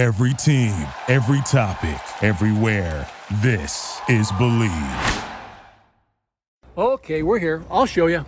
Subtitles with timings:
[0.00, 0.72] Every team,
[1.08, 3.06] every topic, everywhere.
[3.42, 5.28] This is Bleav.
[6.74, 7.62] Okay, we're here.
[7.70, 8.24] I'll show you.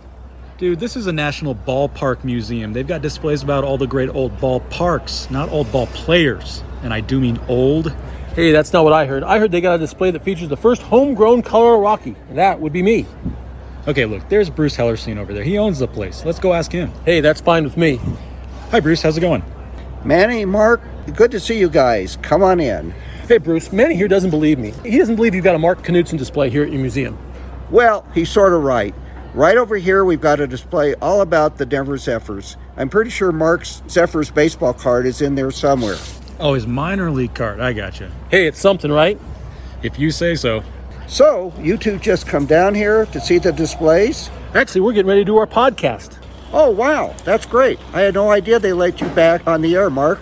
[0.59, 2.73] Dude, this is a national ballpark museum.
[2.73, 6.63] They've got displays about all the great old ballparks, not old ball players.
[6.83, 7.91] And I do mean old.
[8.35, 9.23] Hey, that's not what I heard.
[9.23, 12.15] I heard they got a display that features the first homegrown Colorado Rocky.
[12.29, 13.07] And that would be me.
[13.87, 15.43] Okay, look, there's Bruce Hellerstein over there.
[15.43, 16.23] He owns the place.
[16.23, 16.91] Let's go ask him.
[17.03, 17.99] Hey, that's fine with me.
[18.69, 19.01] Hi, Bruce.
[19.01, 19.41] How's it going?
[20.05, 20.81] Manny, Mark,
[21.13, 22.17] good to see you guys.
[22.21, 22.91] Come on in.
[23.27, 23.71] Hey, Bruce.
[23.71, 24.73] Manny here doesn't believe me.
[24.83, 27.17] He doesn't believe you've got a Mark Knudson display here at your museum.
[27.69, 28.93] Well, he's sort of right.
[29.33, 32.57] Right over here, we've got a display all about the Denver Zephyrs.
[32.77, 35.97] I'm pretty sure Mark's Zephyrs baseball card is in there somewhere.
[36.39, 37.59] Oh, his minor league card.
[37.59, 38.11] I gotcha.
[38.29, 39.19] Hey, it's something, right?
[39.81, 40.63] If you say so.
[41.07, 44.29] So, you two just come down here to see the displays?
[44.53, 46.17] Actually, we're getting ready to do our podcast.
[46.51, 47.79] Oh, wow, that's great.
[47.93, 50.19] I had no idea they let you back on the air, Mark.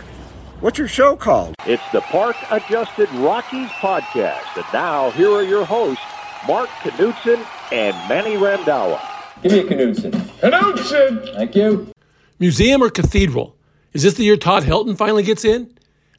[0.62, 1.56] What's your show called?
[1.66, 4.56] It's the Park Adjusted Rockies Podcast.
[4.56, 6.04] And now, here are your hosts,
[6.48, 9.02] Mark Knudson and Manny Randhawa.
[9.42, 10.12] Give me a Knudson.
[10.12, 11.34] Knudson!
[11.34, 11.92] Thank you.
[12.38, 13.58] Museum or cathedral?
[13.94, 15.64] Is this the year Todd Helton finally gets in?
[15.64, 15.72] And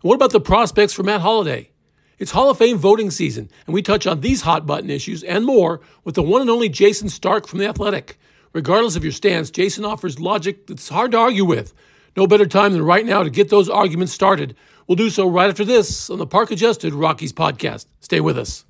[0.03, 1.70] what about the prospects for Matt Holliday?
[2.19, 5.47] It's Hall of Fame voting season, and we touch on these hot button issues and
[5.47, 8.19] more with the one and only Jayson Stark from The Athletic.
[8.53, 11.73] Regardless of your stance, Jayson offers logic that's hard to argue with.
[12.15, 14.55] No better time than right now to get those arguments started.
[14.87, 17.87] We'll do so right after this on the Park Adjusted Rockies podcast.
[18.01, 18.67] Stay with us.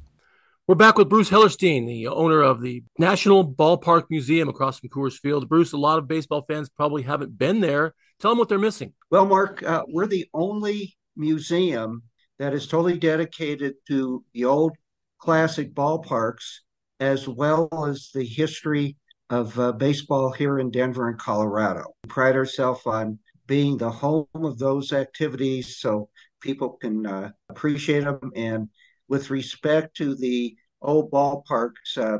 [0.68, 5.18] We're back with Bruce Hellerstein, the owner of the National Ballpark Museum across from Coors
[5.18, 5.48] Field.
[5.48, 7.94] Bruce, a lot of baseball fans probably haven't been there.
[8.20, 8.92] Tell them what they're missing.
[9.10, 12.04] Well, Mark, uh, we're the only museum
[12.38, 14.76] that is totally dedicated to the old
[15.18, 16.58] classic ballparks
[17.00, 18.96] as well as the history
[19.30, 21.86] of uh, baseball here in Denver and Colorado.
[22.04, 26.08] We pride ourselves on being the home of those activities so
[26.40, 28.32] people can uh, appreciate them.
[28.36, 28.68] And
[29.08, 32.18] with respect to the old ballparks, uh,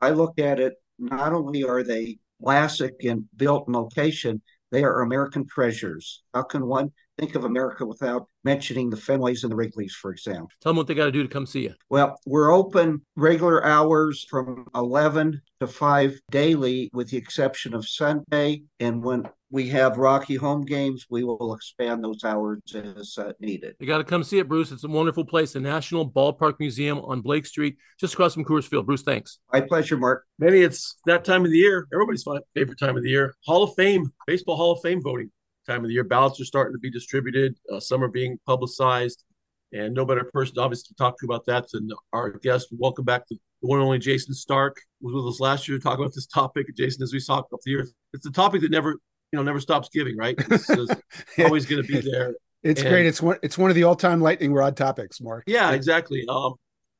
[0.00, 5.02] I look at it not only are they classic and built in location, they are
[5.02, 6.22] American treasures.
[6.34, 10.48] How can one think of America without mentioning the Fenways and the Wrigleys, for example?
[10.60, 11.74] Tell them what they got to do to come see you.
[11.90, 18.62] Well, we're open regular hours from 11 to 5 daily, with the exception of Sunday.
[18.80, 23.74] And when we have Rocky home games, we will expand those hours as uh, needed.
[23.80, 24.70] You got to come see it, Bruce.
[24.70, 28.64] It's a wonderful place, the National Ballpark Museum on Blake Street, just across from Coors
[28.64, 28.86] Field.
[28.86, 29.38] Bruce, thanks.
[29.52, 30.24] My pleasure, Mark.
[30.38, 32.24] Maybe it's that time of the year, everybody's
[32.54, 35.30] favorite time of the year, Hall of Fame, Baseball Hall of Fame voting
[35.68, 36.04] time of the year.
[36.04, 37.56] Ballots are starting to be distributed.
[37.72, 39.24] Uh, some are being publicized,
[39.72, 42.68] and no better person, obviously, to talk to about that than our guest.
[42.72, 45.82] Welcome back to the one and only Jayson Stark was with us last year to
[45.82, 46.66] talk about this topic.
[46.74, 48.92] Jayson, as we talked up the years, it's a topic that never,
[49.32, 50.16] you know, never stops giving.
[50.16, 50.34] Right?
[50.38, 50.92] It's, it's
[51.38, 52.34] always going to be there.
[52.62, 53.06] It's and, great.
[53.06, 53.38] It's one.
[53.42, 55.44] It's one of the all-time lightning rod topics, Mark.
[55.46, 56.24] Yeah, exactly.
[56.28, 56.54] Um,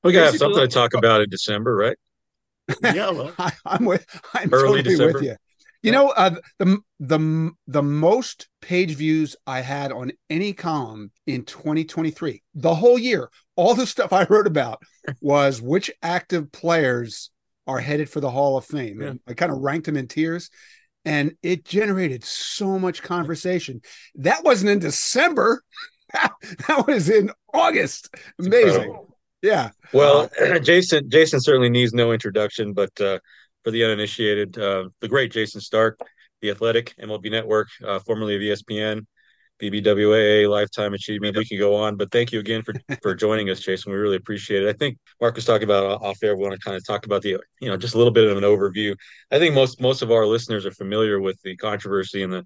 [0.05, 1.97] we got something to talk about in December, right?
[2.83, 4.07] Yeah, well, I, am with.
[4.35, 5.13] I'm Early totally December.
[5.15, 5.37] with you.
[5.83, 11.45] You know, uh, the the the most page views I had on any column in
[11.45, 14.83] 2023, the whole year, all the stuff I wrote about
[15.21, 17.31] was which active players
[17.67, 19.01] are headed for the Hall of Fame.
[19.01, 19.13] Yeah.
[19.29, 20.51] I kind of ranked them in tiers,
[21.05, 23.81] and it generated so much conversation.
[24.17, 25.63] That wasn't in December.
[26.13, 28.15] that was in August.
[28.41, 28.97] Amazing.
[29.43, 29.71] Yeah.
[29.93, 30.29] Well,
[30.63, 33.19] Jayson Jayson certainly needs no introduction, but uh,
[33.65, 35.99] for the uninitiated, uh, the great Jayson Stark,
[36.41, 39.07] the Athletic, MLB Network, uh, formerly of ESPN,
[39.61, 41.37] BBWAA, Lifetime Achievement.
[41.37, 43.93] We can go on, but thank you again for for joining us, Jayson.
[43.93, 44.69] We really appreciate it.
[44.69, 46.37] I think Mark was talking about off air.
[46.37, 48.37] We want to kind of talk about the, you know, just a little bit of
[48.37, 48.95] an overview.
[49.31, 52.45] I think most most of our listeners are familiar with the controversy and the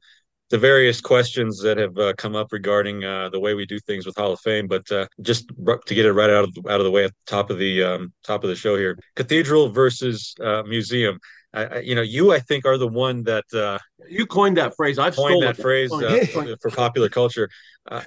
[0.52, 4.04] the various questions that have uh, come up regarding uh, the way we do things
[4.04, 4.68] with Hall of Fame.
[4.68, 7.16] But uh, just to get it right out of out of the way at the
[7.26, 11.18] top of the um, top of the show here, cathedral versus uh, museum.
[11.54, 14.98] I, you know, you I think are the one that uh, you coined that phrase.
[14.98, 17.48] I've coined that phrase uh, for, for, popular culture,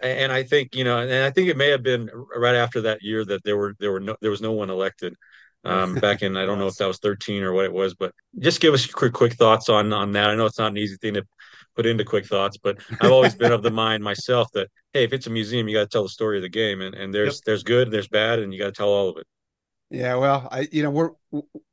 [0.01, 3.01] and I think you know, and I think it may have been right after that
[3.01, 5.15] year that there were there were no there was no one elected.
[5.63, 8.13] Um, back in I don't know if that was 13 or what it was, but
[8.37, 10.29] just give us quick quick thoughts on on that.
[10.29, 11.23] I know it's not an easy thing to
[11.75, 15.13] put into quick thoughts but i've always been of the mind myself that hey if
[15.13, 17.35] it's a museum you got to tell the story of the game and, and there's
[17.35, 17.43] yep.
[17.45, 19.27] there's good there's bad and you got to tell all of it
[19.89, 21.11] yeah well i you know we're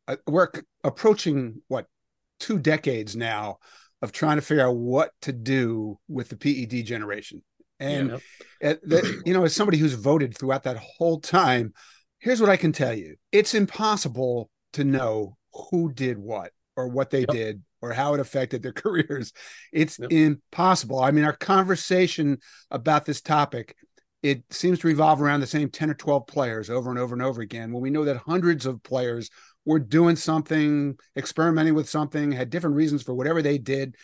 [0.08, 0.49] uh, we're
[0.84, 1.87] approaching what
[2.40, 3.58] two decades now
[4.00, 7.43] of trying to figure out what to do with the ped generation
[7.78, 8.20] and
[8.60, 8.75] yeah.
[8.82, 11.72] the, you know as somebody who's voted throughout that whole time
[12.19, 15.37] here's what i can tell you it's impossible to know
[15.70, 17.28] who did what or what they yep.
[17.28, 19.32] did or how it affected their careers.
[19.73, 20.11] It's yep.
[20.11, 21.00] impossible.
[21.00, 22.38] I mean, our conversation
[22.70, 23.76] about this topic
[24.23, 27.23] it seems to revolve around the same 10 or 12 players over and over and
[27.23, 29.31] over again when we know that hundreds of players
[29.64, 33.96] were doing something, experimenting with something, had different reasons for whatever they did.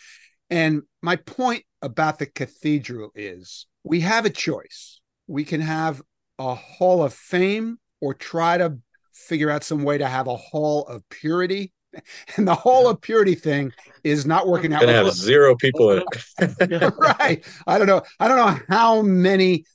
[0.49, 4.99] And my point about the cathedral is we have a choice.
[5.27, 6.01] We can have
[6.37, 8.77] a hall of fame or try to
[9.13, 11.71] figure out some way to have a hall of purity.
[12.37, 14.81] And the hall of purity thing is not working out.
[14.81, 16.03] Gonna have zero people in
[16.39, 16.93] it.
[17.19, 17.43] right.
[17.65, 18.03] I don't know.
[18.19, 19.65] I don't know how many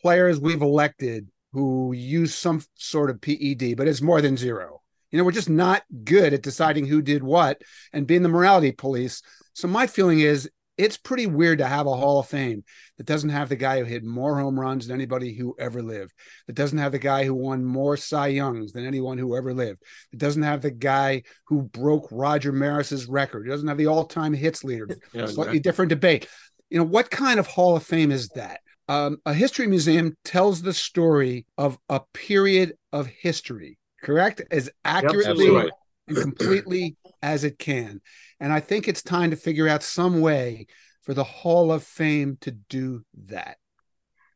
[0.00, 4.82] players we've elected who use some sort of PED, but it's more than zero.
[5.10, 7.62] You know, we're just not good at deciding who did what
[7.92, 9.22] and being the morality police.
[9.52, 12.64] So my feeling is it's pretty weird to have a Hall of Fame
[12.98, 16.12] that doesn't have the guy who hit more home runs than anybody who ever lived,
[16.46, 19.82] that doesn't have the guy who won more Cy Youngs than anyone who ever lived,
[20.10, 24.34] that doesn't have the guy who broke Roger Maris's record, it doesn't have the all-time
[24.34, 24.88] hits leader.
[25.12, 26.28] Yeah, Slightly different debate.
[26.70, 28.60] You know, what kind of Hall of Fame is that?
[28.88, 34.42] Um, a history museum tells the story of a period of history, correct?
[34.50, 35.70] As accurately yep,
[36.08, 38.02] and completely as it can.
[38.38, 40.66] And I think it's time to figure out some way
[41.02, 43.56] for the Hall of Fame to do that.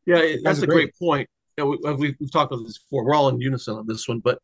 [0.07, 1.29] Yeah, that's, a great, point.
[1.55, 3.05] You know, we, have talked about this before.
[3.05, 4.39] We're all in unison on this one, but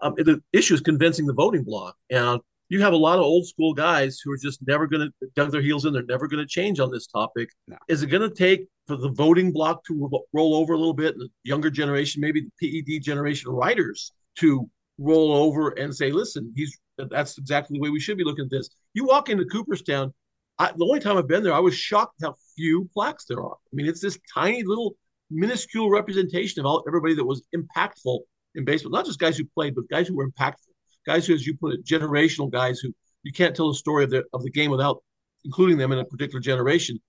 [0.00, 1.96] um, the issue is convincing the voting bloc.
[2.08, 5.28] And you have a lot of old school guys who are just never going to
[5.34, 5.92] dug their heels in.
[5.92, 7.48] They're never going to change on this topic.
[7.66, 7.76] No.
[7.88, 11.14] Is it going to take for the voting bloc to roll over a little bit,
[11.14, 16.52] and the younger generation, maybe the PED generation writers, to roll over and say, "Listen,
[16.54, 18.70] he's that's exactly the way we should be looking at this.
[18.94, 20.12] You walk into Cooperstown.
[20.58, 23.54] I, the only time I've been there, I was shocked how few plaques there are.
[23.54, 24.94] I mean, it's this tiny little
[25.30, 28.20] minuscule representation of all, everybody that was impactful
[28.54, 28.92] in baseball.
[28.92, 30.68] Not just guys who played, but guys who were impactful.
[31.06, 32.92] Guys who, as you put it, generational guys who
[33.22, 35.02] you can't tell the story of the of the game without
[35.44, 37.00] including them in a particular generation.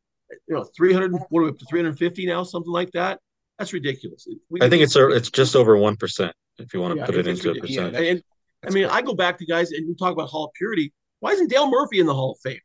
[0.47, 3.19] You know, 300, what are we up to 350 now, something like that.
[3.59, 4.27] That's ridiculous.
[4.49, 7.05] We, I think it's a, it's just over one percent if you want to yeah,
[7.05, 7.93] put it into a percent.
[7.93, 8.23] Yeah, and,
[8.65, 10.93] I mean, I go back to guys and you talk about Hall of Purity.
[11.19, 12.59] Why isn't Dale Murphy in the Hall of Fame?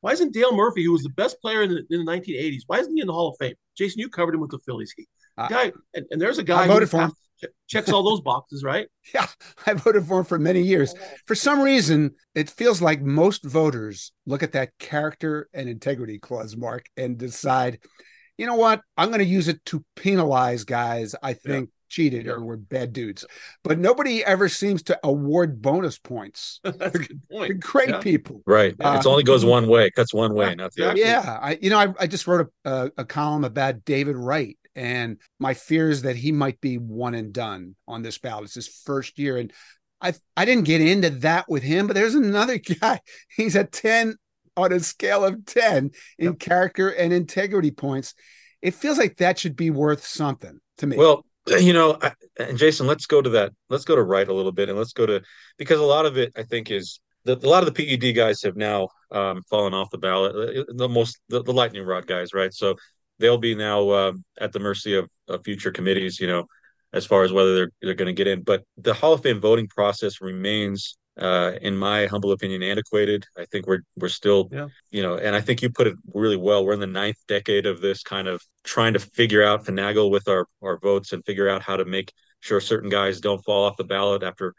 [0.00, 2.78] Why isn't Dale Murphy, who was the best player in the, in the 1980s, why
[2.78, 3.54] isn't he in the Hall of Fame?
[3.78, 4.92] Jayson, you covered him with the Phillies.
[4.96, 5.06] He,
[5.36, 7.12] guy, and, and, there's a guy I voted for him.
[7.66, 8.88] checks all those boxes, right?
[9.14, 9.26] yeah,
[9.66, 10.94] I voted for him for many years.
[11.26, 16.56] For some reason, it feels like most voters look at that character and integrity clause,
[16.56, 17.78] Mark, and decide,
[18.38, 22.42] you know what, I'm going to use it to penalize guys I think cheated or
[22.42, 23.26] were bad dudes.
[23.62, 26.60] But nobody ever seems to award bonus points.
[26.64, 27.60] That's a good point.
[27.60, 28.00] Great yeah.
[28.00, 28.42] people.
[28.46, 28.74] Right.
[28.80, 29.90] Uh, it only goes one way.
[29.90, 30.98] Cuts one way, not the other.
[30.98, 31.38] Yeah.
[31.42, 35.18] I, you know, I, I just wrote a, a, a column about David Wright and
[35.38, 38.44] my fears that he might be one and done on this ballot.
[38.44, 39.36] It's his first year.
[39.36, 39.52] And
[40.00, 43.00] I I didn't get into that with him, but there's another guy.
[43.28, 44.16] He's a 10
[44.56, 46.38] on a scale of 10 in yep.
[46.38, 48.14] character and integrity points.
[48.62, 50.96] It feels like that should be worth something to me.
[50.96, 51.24] Well,
[51.58, 53.52] you know, I, and Jayson, let's go to that.
[53.68, 55.22] Let's go to Wright a little bit, and let's go to
[55.58, 58.42] because a lot of it, I think, is that a lot of the PED guys
[58.42, 60.34] have now um, fallen off the ballot.
[60.36, 62.52] Uh, the most the, the lightning rod guys, right?
[62.52, 62.76] So
[63.18, 66.20] they'll be now uh, at the mercy of, of, future committees.
[66.20, 66.46] You know,
[66.92, 68.42] as far as whether they're they're going to get in.
[68.42, 73.26] But the Hall of Fame voting process remains uh, in my humble opinion, antiquated.
[73.38, 74.68] I think we're we're still, yeah.
[74.90, 76.64] you know, and I think you put it really well.
[76.64, 80.28] We're in the ninth decade of this kind of trying to figure out, finagle with
[80.28, 83.76] our our votes, and figure out how to make sure certain guys don't fall off
[83.76, 84.54] the ballot after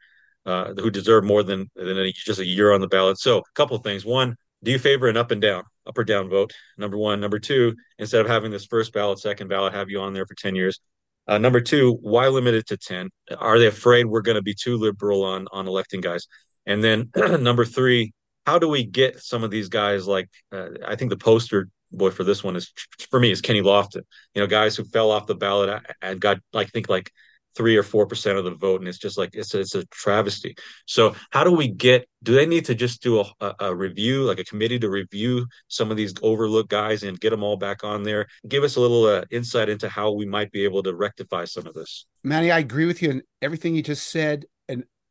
[0.45, 3.19] uh, who deserve more than than any, just a year on the ballot.
[3.19, 4.05] So, a couple of things.
[4.05, 6.53] One, do you favor an up and down, up or down vote?
[6.77, 7.19] Number one.
[7.19, 10.35] Number two, instead of having this first ballot, second ballot, have you on there for
[10.35, 10.79] ten years?
[11.27, 13.09] Uh, number two, why limit it to 10?
[13.37, 16.27] Are they afraid we're going to be too liberal on on electing guys?
[16.65, 18.13] And then number three,
[18.45, 22.09] how do we get some of these guys like uh, I think the poster boy
[22.09, 22.71] for this one is
[23.09, 24.03] for me is Kenny Lofton.
[24.33, 27.11] You know, guys who fell off the ballot and got like I think like
[27.55, 29.85] three or four percent of the vote, and it's just like it's a, it's a
[29.87, 30.55] travesty.
[30.85, 32.07] So how do we get?
[32.23, 35.89] Do they need to just do a, a, review, like a committee to review some
[35.89, 38.27] of these overlooked guys and get them all back on there?
[38.47, 41.65] Give us a little uh, insight into how we might be able to rectify some
[41.65, 42.05] of this.
[42.23, 44.45] Manny, I agree with you in everything you just said,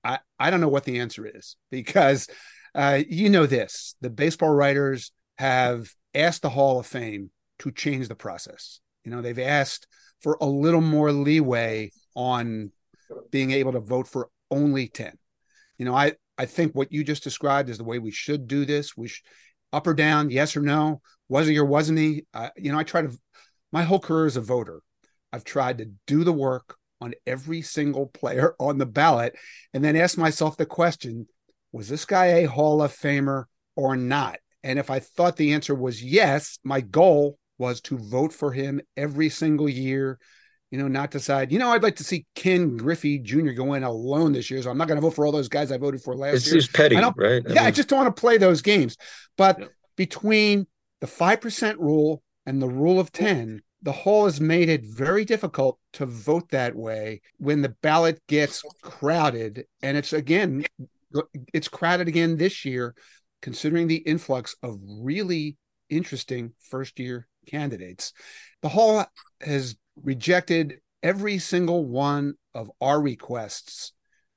[0.04, 2.28] I I don't know what the answer is because
[2.74, 7.30] uh, you know this: the baseball writers have asked the Hall of Fame
[7.60, 8.80] to change the process.
[9.04, 9.86] You know, they've asked
[10.20, 12.72] for a little more leeway on
[13.30, 15.16] being able to vote for only 10.
[15.78, 18.64] You know, I, I think what you just described is the way we should do
[18.64, 18.96] this.
[18.96, 19.24] We should,
[19.72, 22.26] up or down, yes or no, was he or wasn't he?
[22.34, 23.16] Uh, you know, I try to,
[23.72, 24.82] my whole career as a voter,
[25.32, 29.36] I've tried to do the work on every single player on the ballot
[29.72, 31.26] and then ask myself the question
[31.72, 33.44] was this guy a Hall of Famer
[33.76, 34.38] or not?
[34.64, 38.80] And if I thought the answer was yes, my goal was to vote for him
[38.96, 40.18] every single year
[40.70, 43.50] you know, not decide, you know, I'd like to see Ken Griffey Jr.
[43.50, 44.62] go in alone this year.
[44.62, 46.46] So I'm not going to vote for all those guys I voted for last it's
[46.46, 46.58] year.
[46.58, 47.42] It's just petty, I right?
[47.44, 48.96] I yeah, mean, I just don't want to play those games.
[49.36, 49.66] But yeah.
[49.96, 50.68] between
[51.00, 55.78] the 5% rule and the rule of 10, the Hall has made it very difficult
[55.94, 59.64] to vote that way when the ballot gets crowded.
[59.82, 60.64] And it's again,
[61.52, 62.94] it's crowded again this year,
[63.40, 65.56] considering the influx of really
[65.88, 68.12] interesting first year candidates.
[68.62, 69.06] The Hall
[69.40, 73.92] has rejected every single one of our requests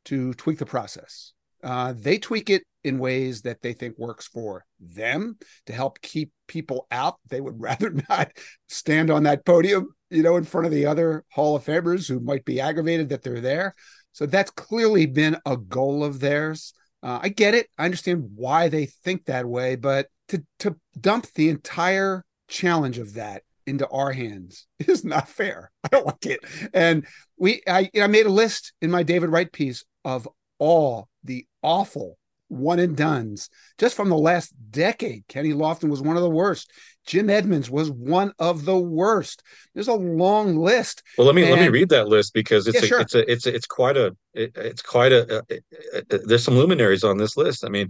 [0.05, 1.33] to tweak the process.
[1.63, 6.31] Uh, they tweak it in ways that they think works for them to help keep
[6.47, 7.17] people out.
[7.29, 8.31] They would rather not
[8.67, 12.19] stand on that podium, you know, in front of the other Hall of Famers who
[12.19, 13.75] might be aggravated that they're there.
[14.11, 16.73] So that's clearly been a goal of theirs.
[17.01, 17.67] Uh, I get it.
[17.77, 23.15] I understand why they think that way, but to to dump the entire challenge of
[23.15, 25.71] that into our hands is not fair.
[25.83, 26.39] I don't like it.
[26.73, 27.05] And
[27.37, 30.27] we, I, I made a list in my David Wright piece of
[30.59, 32.17] all the awful
[32.53, 35.27] one and duns just from the last decade.
[35.27, 36.71] Kenny Lofton was one of the worst.
[37.05, 39.43] Jim Edmonds was one of the worst.
[39.73, 41.03] There's a long list.
[41.17, 43.01] Well, let me and, let me read that list because it's yeah, a, sure.
[43.01, 47.03] it's a it's a, it's quite a it, it's quite a, a, there's some luminaries
[47.03, 47.65] on this list.
[47.65, 47.89] I mean,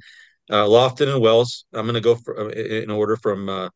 [0.50, 1.66] uh, Lofton and Wells.
[1.74, 3.70] I'm going to go for, uh, in order from uh,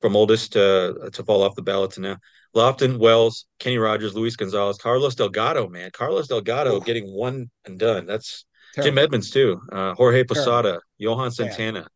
[0.00, 2.18] from oldest to to fall off the ballot to now.
[2.54, 5.68] Lofton, Wells, Kenny Rogers, Luis Gonzalez, Carlos Delgado.
[5.68, 8.06] Man, Carlos Delgado getting one and done.
[8.06, 8.44] That's
[8.74, 8.90] Terrible.
[8.90, 9.60] Jim Edmonds too.
[9.70, 11.86] Uh, Jorge Posada, Johan Santana, yeah.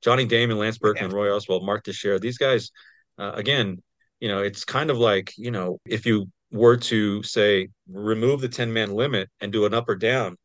[0.00, 1.16] Johnny Damon, Lance Berkman, yeah.
[1.16, 2.18] Roy Oswalt, Mark Teixeira.
[2.18, 2.70] These guys,
[3.18, 3.82] uh, again,
[4.20, 8.48] you know, it's kind of like you know, if you were to say remove the
[8.48, 10.36] ten man limit and do an up or down,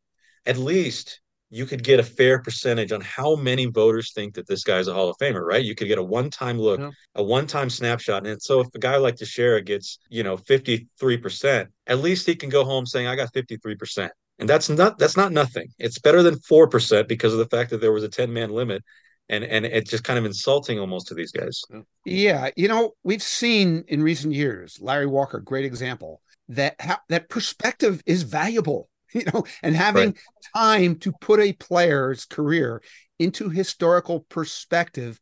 [0.44, 4.64] at least you could get a fair percentage on how many voters think that this
[4.64, 5.64] guy's a Hall of Famer, right?
[5.64, 6.90] You could get a one-time look, yeah.
[7.14, 8.26] a one-time snapshot.
[8.26, 12.50] And so if a guy like Teixeira gets, you know, 53%, at least he can
[12.50, 14.10] go home saying, I got 53%.
[14.38, 15.68] And that's not that's not nothing.
[15.78, 18.84] It's better than four percent because of the fact that there was a 10-man limit.
[19.28, 21.62] And and it's just kind of insulting almost to these guys.
[22.04, 22.50] Yeah.
[22.56, 28.02] You know, we've seen in recent years, Larry Walker, great example, that ha- that perspective
[28.06, 30.18] is valuable you know, and having right.
[30.54, 32.82] time to put a player's career
[33.18, 35.18] into historical perspective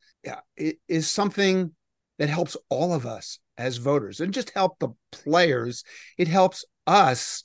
[0.89, 1.73] is something
[2.19, 5.85] that helps all of us as voters and just help the players.
[6.19, 7.45] It helps us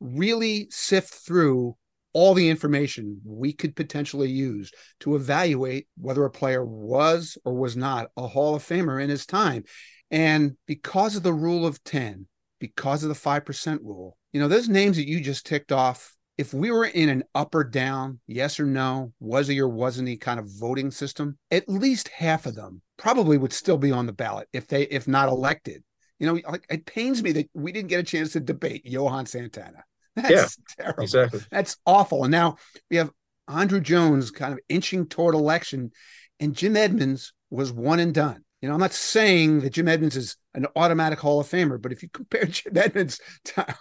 [0.00, 1.76] really sift through
[2.12, 7.76] all the information we could potentially use to evaluate whether a player was or was
[7.76, 9.64] not a Hall of Famer in his time.
[10.10, 12.26] And because of the rule of 10,
[12.58, 16.54] because of the 5% rule, you know, those names that you just ticked off, if
[16.54, 20.16] we were in an up or down, yes or no, was he or wasn't he
[20.16, 24.12] kind of voting system, at least half of them probably would still be on the
[24.12, 25.82] ballot if they if not elected.
[26.18, 29.26] You know, like it pains me that we didn't get a chance to debate Johan
[29.26, 29.84] Santana.
[30.16, 31.02] That's yeah, terrible.
[31.04, 31.40] Exactly.
[31.50, 32.24] That's awful.
[32.24, 32.56] And now
[32.90, 33.10] we have
[33.48, 35.92] Andruw Jones kind of inching toward election,
[36.40, 38.44] and Jim Edmonds was one and done.
[38.60, 41.92] You know, I'm not saying that Jim Edmonds is an automatic Hall of Famer, but
[41.92, 43.52] if you compare Jim Edmonds to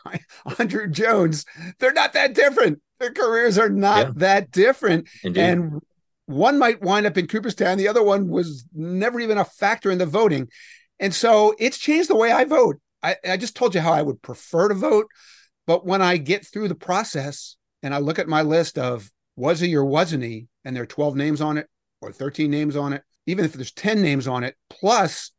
[0.48, 1.46] Andruw Jones,
[1.80, 2.80] they're not that different.
[3.00, 4.14] Their careers are not yeah.
[4.18, 5.08] that different.
[5.24, 5.42] Indeed.
[5.42, 5.82] And
[6.28, 9.98] one might wind up in Cooperstown, the other one was never even a factor in
[9.98, 10.50] the voting.
[11.00, 12.78] And so it's changed the way I vote.
[13.04, 15.08] I, I just told you how I would prefer to vote.
[15.66, 19.60] But when I get through the process and I look at my list of was
[19.60, 21.68] he or wasn't he, and there are 12 names on it
[22.02, 25.32] or 13 names on it, even if there's 10 names on it, plus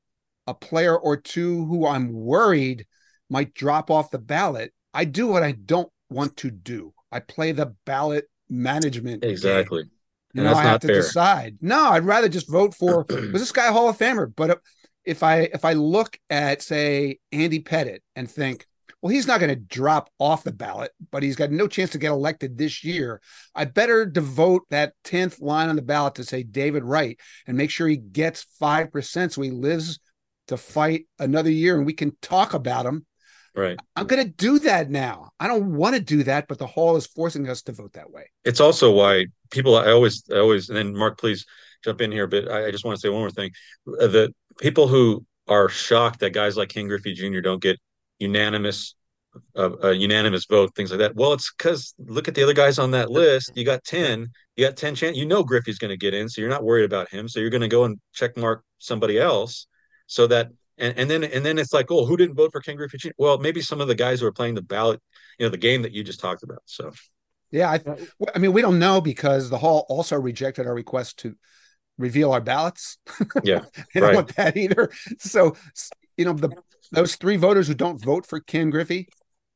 [0.46, 2.86] a player or two who I'm worried
[3.28, 6.94] might drop off the ballot, I do what I don't want to do.
[7.10, 9.24] I play the ballot management.
[9.24, 9.84] Exactly.
[9.84, 9.90] Game.
[10.34, 10.96] You know, I have to fair.
[10.96, 11.58] decide.
[11.60, 14.32] No, I'd rather just vote for was this guy a Hall of Famer?
[14.34, 14.56] But uh,
[15.08, 18.66] if I if I look at say Andy Pettitte and think
[19.00, 21.98] well, he's not going to drop off the ballot, but he's got no chance to
[21.98, 23.20] get elected this year.
[23.54, 27.70] I better devote that 10th line on the ballot to say David Wright and make
[27.70, 30.00] sure he gets 5% so he lives
[30.48, 33.06] to fight another year and we can talk about him.
[33.54, 33.78] Right.
[33.94, 35.30] I'm going to do that now.
[35.38, 38.10] I don't want to do that, but the hall is forcing us to vote that
[38.10, 38.30] way.
[38.44, 41.46] It's also why people, I always, I always, and then Mark, please
[41.84, 43.52] jump in here, but I, I just want to say one more thing.
[43.86, 47.40] Uh, the people who are shocked that guys like Ken Griffey Jr.
[47.40, 47.78] don't get
[48.18, 48.94] unanimous
[49.54, 51.14] a, a, unanimous vote, things like that.
[51.14, 53.52] Well, it's because look at the other guys on that list.
[53.54, 54.28] You got ten.
[54.56, 55.16] You got ten chance.
[55.16, 57.28] You know Griffey's going to get in, so you're not worried about him.
[57.28, 59.66] So you're going to go and check mark somebody else,
[60.06, 60.48] so that
[60.78, 63.12] and, and then and then it's like, oh, who didn't vote for Ken Griffey?
[63.18, 65.00] Well, maybe some of the guys who are playing the ballot,
[65.38, 66.62] you know, the game that you just talked about.
[66.64, 66.90] So,
[67.50, 67.80] yeah, I,
[68.34, 71.34] I mean, we don't know because the hall also rejected our request to
[71.98, 72.98] reveal our ballots.
[73.42, 73.64] Yeah,
[73.94, 74.14] they don't right.
[74.14, 74.90] want that either.
[75.18, 75.56] So,
[76.16, 76.50] you know, the
[76.92, 79.08] those three voters who don't vote for Ken Griffey,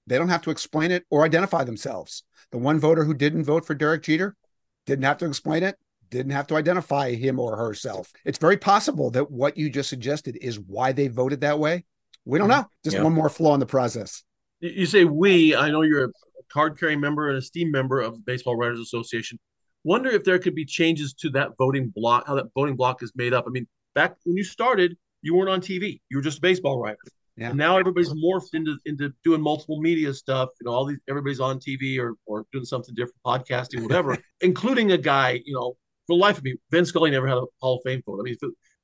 [0.06, 2.24] they don't have to explain it or identify themselves.
[2.50, 4.36] The one voter who didn't vote for Derek Jeter
[4.84, 5.76] didn't have to explain it,
[6.10, 8.12] didn't have to identify him or herself.
[8.24, 11.84] It's very possible that what you just suggested is why they voted that way.
[12.24, 12.60] We don't mm-hmm.
[12.60, 12.68] know.
[12.84, 13.02] Just yeah.
[13.02, 14.22] one more flaw in the process.
[14.60, 15.56] You say we.
[15.56, 16.10] I know you're a
[16.52, 19.38] card carrying member and a steam member of the Baseball Writers Association.
[19.84, 23.12] Wonder if there could be changes to that voting block, how that voting block is
[23.16, 23.44] made up.
[23.46, 26.00] I mean, back when you started, you weren't on TV.
[26.08, 26.98] You were just a baseball writer.
[27.36, 27.48] Yeah.
[27.48, 30.50] And now everybody's morphed into into doing multiple media stuff.
[30.60, 34.92] You know, all these everybody's on TV or or doing something different, podcasting, whatever, including
[34.92, 35.40] a guy.
[35.44, 38.02] You know, for the life of me, Vin Scully never had a Hall of Fame
[38.04, 38.20] vote.
[38.20, 38.36] I mean,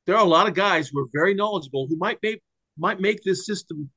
[0.07, 2.41] there are a lot of guys who are very knowledgeable who might make
[2.79, 3.91] might make this system,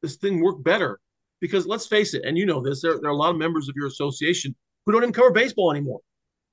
[0.00, 0.98] this thing work better.
[1.40, 3.68] Because let's face it, and you know this, there, there are a lot of members
[3.68, 6.00] of your association who don't even cover baseball anymore.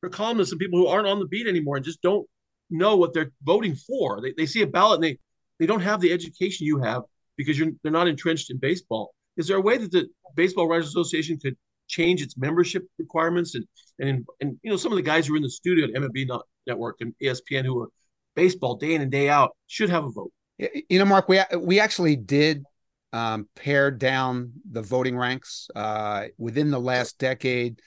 [0.05, 2.27] They're columnists and people who aren't on the beat anymore and just don't
[2.69, 4.21] know what they're voting for.
[4.21, 5.17] They, they see a ballot and they
[5.57, 7.01] they don't have the education you have
[7.37, 9.15] because you're they're not entrenched in baseball.
[9.35, 11.57] Is there a way that the Baseball Writers Association could
[11.87, 13.65] change its membership requirements and
[13.97, 16.29] and and you know some of the guys who are in the studio at MLB
[16.67, 17.89] Network and ESPN who are
[18.35, 20.31] baseball day in and day out should have a vote.
[20.59, 22.63] You know, Mark, we we actually did
[23.11, 27.81] um, pare down the voting ranks uh, within the last decade.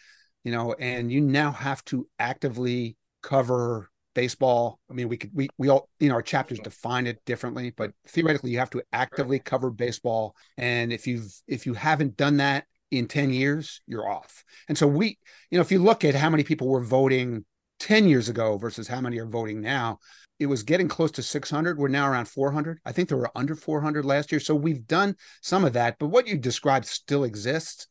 [0.48, 4.80] You know, and you now have to actively cover baseball.
[4.90, 6.64] I mean, we could we we all you know our chapters mm-hmm.
[6.64, 10.34] define it differently, but theoretically you have to actively cover baseball.
[10.56, 14.42] And if you've if you haven't done that in 10 years, you're off.
[14.70, 15.18] And so we,
[15.50, 17.44] you know, if you look at how many people were voting
[17.80, 19.98] 10 years ago versus how many are voting now,
[20.38, 21.78] it was getting close to 600.
[21.78, 22.78] We're now around 400.
[22.86, 24.40] I think there were under 400 last year.
[24.40, 27.86] So we've done some of that, but what you described still exists.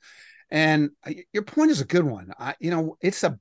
[0.50, 2.32] And uh, your point is a good one.
[2.40, 3.38] I, you know, it's a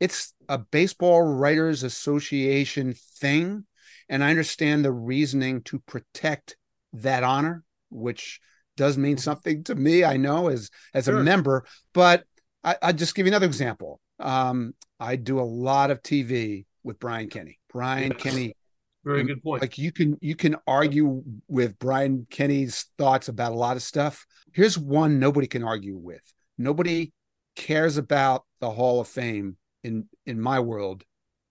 [0.00, 3.64] it's a baseball writers association thing
[4.08, 6.56] and i understand the reasoning to protect
[6.92, 8.40] that honor which
[8.76, 11.18] does mean something to me i know as as sure.
[11.18, 12.24] a member but
[12.62, 16.98] I, i'll just give you another example um, i do a lot of tv with
[16.98, 18.22] brian kenny brian yes.
[18.22, 18.56] kenny
[19.04, 23.56] very good point like you can you can argue with brian kenny's thoughts about a
[23.56, 27.12] lot of stuff here's one nobody can argue with nobody
[27.56, 31.04] cares about the hall of fame in in my world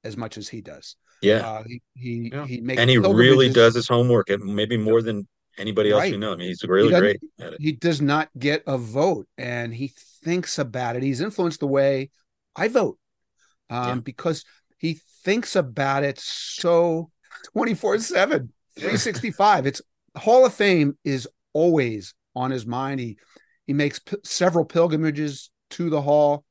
[0.04, 0.96] as much as he does.
[1.22, 2.46] Yeah, uh, he he, yeah.
[2.46, 6.12] he makes and he really does his homework, and maybe more than anybody else right.
[6.12, 6.34] you know.
[6.34, 7.62] I mean, he's really he great at it.
[7.62, 11.04] He does not get a vote, and he thinks about it.
[11.04, 12.10] He's influenced the way
[12.56, 12.98] I vote
[13.70, 13.96] um, yeah.
[13.96, 14.46] because
[14.78, 17.10] he thinks about it so
[17.54, 19.82] 24 7 365 it's
[20.16, 23.18] hall of fame is always on his mind he
[23.68, 26.46] he makes p- several pilgrimages to the hall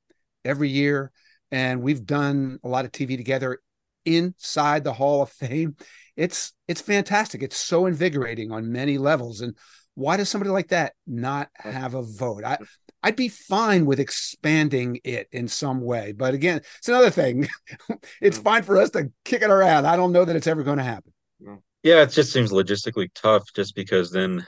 [0.44, 1.12] every year
[1.52, 3.60] and we've done a lot of TV together
[4.04, 5.76] inside the Hall of Fame.
[6.16, 7.42] It's it's fantastic.
[7.42, 9.42] It's so invigorating on many levels.
[9.42, 9.56] And
[9.94, 12.42] why does somebody like that not have a vote?
[12.44, 12.58] I
[13.02, 16.12] I'd be fine with expanding it in some way.
[16.12, 17.48] But again, it's another thing.
[18.20, 19.86] it's fine for us to kick it around.
[19.86, 21.12] I don't know that it's ever going to happen.
[21.82, 24.46] Yeah, it just seems logistically tough just because then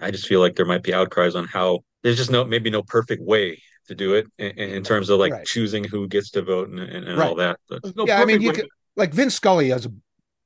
[0.00, 2.84] I just feel like there might be outcries on how there's just no maybe no
[2.84, 5.44] perfect way to do it in, in terms of like right.
[5.44, 7.28] choosing who gets to vote and, and, and right.
[7.28, 7.58] all that.
[7.68, 9.92] But, no yeah, I mean, you could, like Vin Scully as a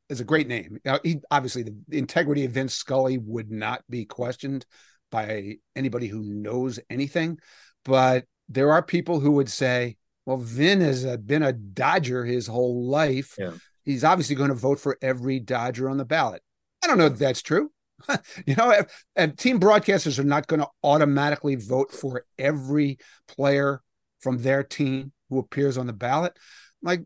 [0.08, 0.78] is a great name.
[1.02, 4.64] he obviously the, the integrity of Vin Scully would not be questioned
[5.10, 7.38] by anybody who knows anything,
[7.84, 12.46] but there are people who would say, "Well, Vin has a, been a Dodger his
[12.46, 13.34] whole life.
[13.38, 13.52] Yeah.
[13.84, 16.42] He's obviously going to vote for every Dodger on the ballot."
[16.82, 17.70] I don't know if that's true.
[18.46, 18.74] you know,
[19.16, 23.82] and team broadcasters are not going to automatically vote for every player
[24.20, 26.36] from their team who appears on the ballot.
[26.82, 27.02] Like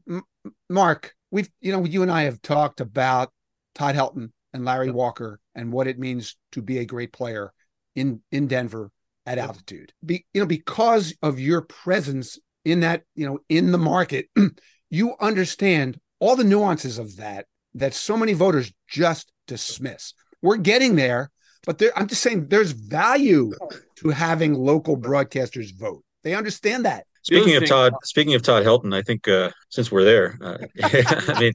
[0.68, 3.32] Mark, we've you know you and I have talked about
[3.74, 7.52] Todd Helton and Larry Walker and what it means to be a great player
[7.94, 8.90] in in Denver
[9.26, 9.92] at altitude.
[10.04, 14.26] Be, you know because of your presence in that you know in the market,
[14.90, 20.14] you understand all the nuances of that that so many voters just dismiss.
[20.44, 21.30] We're getting there,
[21.64, 23.54] but there, I'm just saying there's value
[23.96, 26.04] to having local broadcasters vote.
[26.22, 27.06] They understand that.
[27.22, 31.40] Speaking of Todd, speaking of Todd Helton, I think uh, since we're there, uh, I
[31.40, 31.52] mean,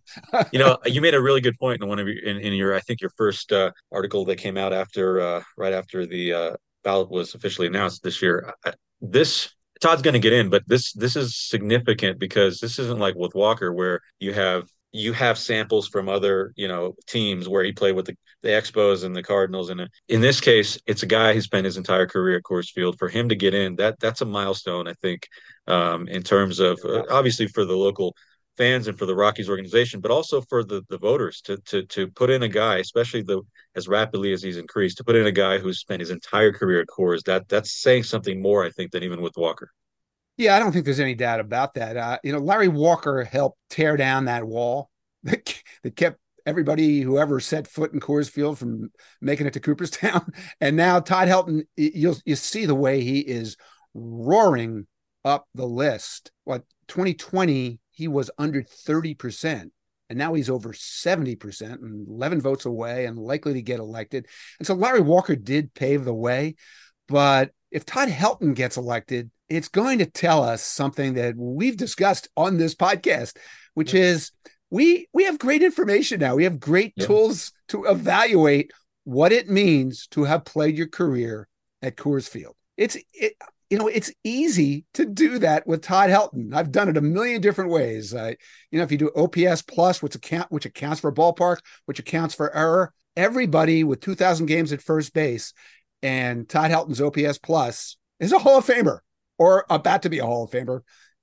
[0.52, 2.74] you know, you made a really good point in one of your in, in your
[2.74, 6.56] I think your first uh, article that came out after uh, right after the uh,
[6.84, 8.52] ballot was officially announced this year.
[9.02, 13.14] this Todd's going to get in, but this this is significant because this isn't like
[13.14, 17.72] with Walker where you have you have samples from other you know teams where he
[17.72, 21.34] played with the, the expos and the cardinals and in this case it's a guy
[21.34, 24.22] who spent his entire career at coors field for him to get in that that's
[24.22, 25.28] a milestone i think
[25.68, 28.16] um, in terms of uh, obviously for the local
[28.60, 32.08] fans and for the Rockies organization, but also for the the voters to to to
[32.10, 33.42] put in a guy, especially the
[33.76, 36.82] as rapidly as he's increased, to put in a guy who's spent his entire career
[36.82, 37.24] at Coors.
[37.24, 39.72] That that's saying something more, I think, than even with Walker.
[40.40, 41.98] Yeah, I don't think there's any doubt about that.
[41.98, 44.90] Uh, you know, Larry Walker helped tear down that wall
[45.24, 49.60] that, that kept everybody who ever set foot in Coors Field from making it to
[49.60, 50.32] Cooperstown.
[50.62, 53.58] And now Todd Helton, you'll you see the way he is
[53.94, 54.88] roaring
[55.26, 56.32] up the list.
[56.46, 59.72] What 2020 he was under 30%.
[60.10, 64.26] And now he's over 70% and 11 votes away and likely to get elected.
[64.58, 66.56] And so Larry Walker did pave the way.
[67.10, 72.28] But if Todd Helton gets elected, it's going to tell us something that we've discussed
[72.38, 73.38] on this podcast,
[73.74, 74.02] which yeah.
[74.02, 74.32] is
[74.70, 76.36] we we have great information now.
[76.36, 77.06] We have great yeah.
[77.08, 78.72] tools to evaluate
[79.04, 81.48] what it means to have played your career
[81.82, 82.56] at Coors Field.
[82.78, 83.34] It's it,
[83.70, 86.56] you know, it's easy to do that with Todd Helton.
[86.56, 88.14] I've done it a million different ways.
[88.16, 88.34] Uh,
[88.72, 92.34] you know, if you do OPS plus, which account which accounts for ballpark, which accounts
[92.34, 95.54] for error, everybody with 2,000 games at first base
[96.02, 99.00] and Todd Helton's OPS plus is a Hall of Famer
[99.38, 100.82] or about to be a Hall of Famer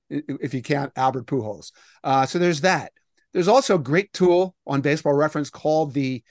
[0.09, 1.73] if you count Albert Pujols.
[2.05, 2.93] Uh, so there's that.
[3.33, 6.23] There's also a great tool on Baseball Reference called the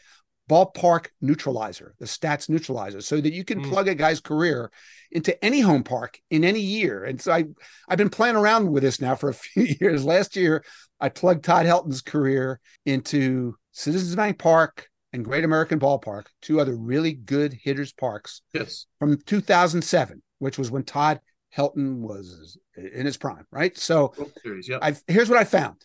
[0.50, 3.70] ballpark neutralizer, the stats neutralizer, so that you can mm.
[3.70, 4.72] plug a guy's career
[5.12, 7.04] into any home park in any year.
[7.04, 7.46] And so I,
[7.88, 10.06] I've been playing around with this now for a few years.
[10.06, 10.64] Last year,
[11.00, 16.76] I plugged Todd Helton's career into Citizens Bank Park and Great American Ballpark, two other
[16.76, 18.42] really good hitters parks.
[18.54, 18.86] Yes.
[19.00, 21.22] From 2007, which was when Todd
[21.56, 23.76] Helton was in his prime, right?
[23.78, 24.80] So Series, yep.
[24.82, 25.78] I've, here's what I found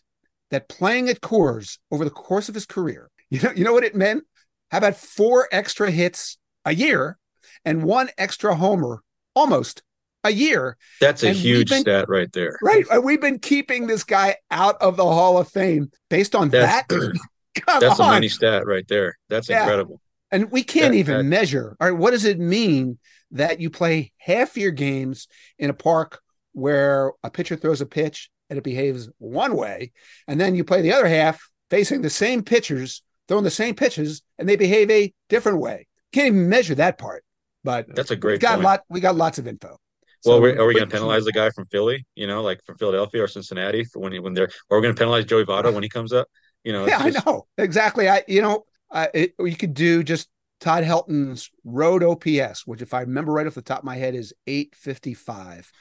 [0.51, 3.85] that playing at Coors over the course of his career, you know, you know what
[3.85, 4.25] it meant?
[4.69, 7.17] How about four extra hits a year
[7.63, 9.01] and one extra homer
[9.33, 9.81] almost
[10.25, 10.75] a year?
[10.99, 12.59] That's a and huge been, stat right there.
[12.61, 12.85] Right.
[13.01, 17.13] We've been keeping this guy out of the Hall of Fame based on that's, that.
[17.67, 18.09] that's on.
[18.09, 19.17] a money stat right there.
[19.29, 19.61] That's yeah.
[19.61, 20.01] incredible.
[20.31, 21.75] And we can't that, even that, measure.
[21.79, 22.97] All right, what does it mean
[23.31, 25.27] that you play half your games
[25.59, 26.21] in a park
[26.53, 29.91] where a pitcher throws a pitch and it behaves one way,
[30.27, 34.21] and then you play the other half facing the same pitchers throwing the same pitches
[34.37, 35.87] and they behave a different way.
[36.11, 37.23] Can't even measure that part.
[37.63, 38.33] But that's a great.
[38.33, 38.63] We got point.
[38.63, 38.81] lot.
[38.89, 39.77] We got lots of info.
[40.25, 42.05] Well, so, are we going to penalize the guy from Philly?
[42.15, 44.99] You know, like from Philadelphia or Cincinnati for when when they're, or we're going to
[44.99, 46.27] penalize Joey Votto when he comes up?
[46.63, 47.27] You know, yeah, just...
[47.27, 48.09] I know exactly.
[48.09, 52.93] I you know, uh, it, you could do just Todd Helton's road OPS, which if
[52.93, 55.71] I remember right off the top of my head is eight fifty five.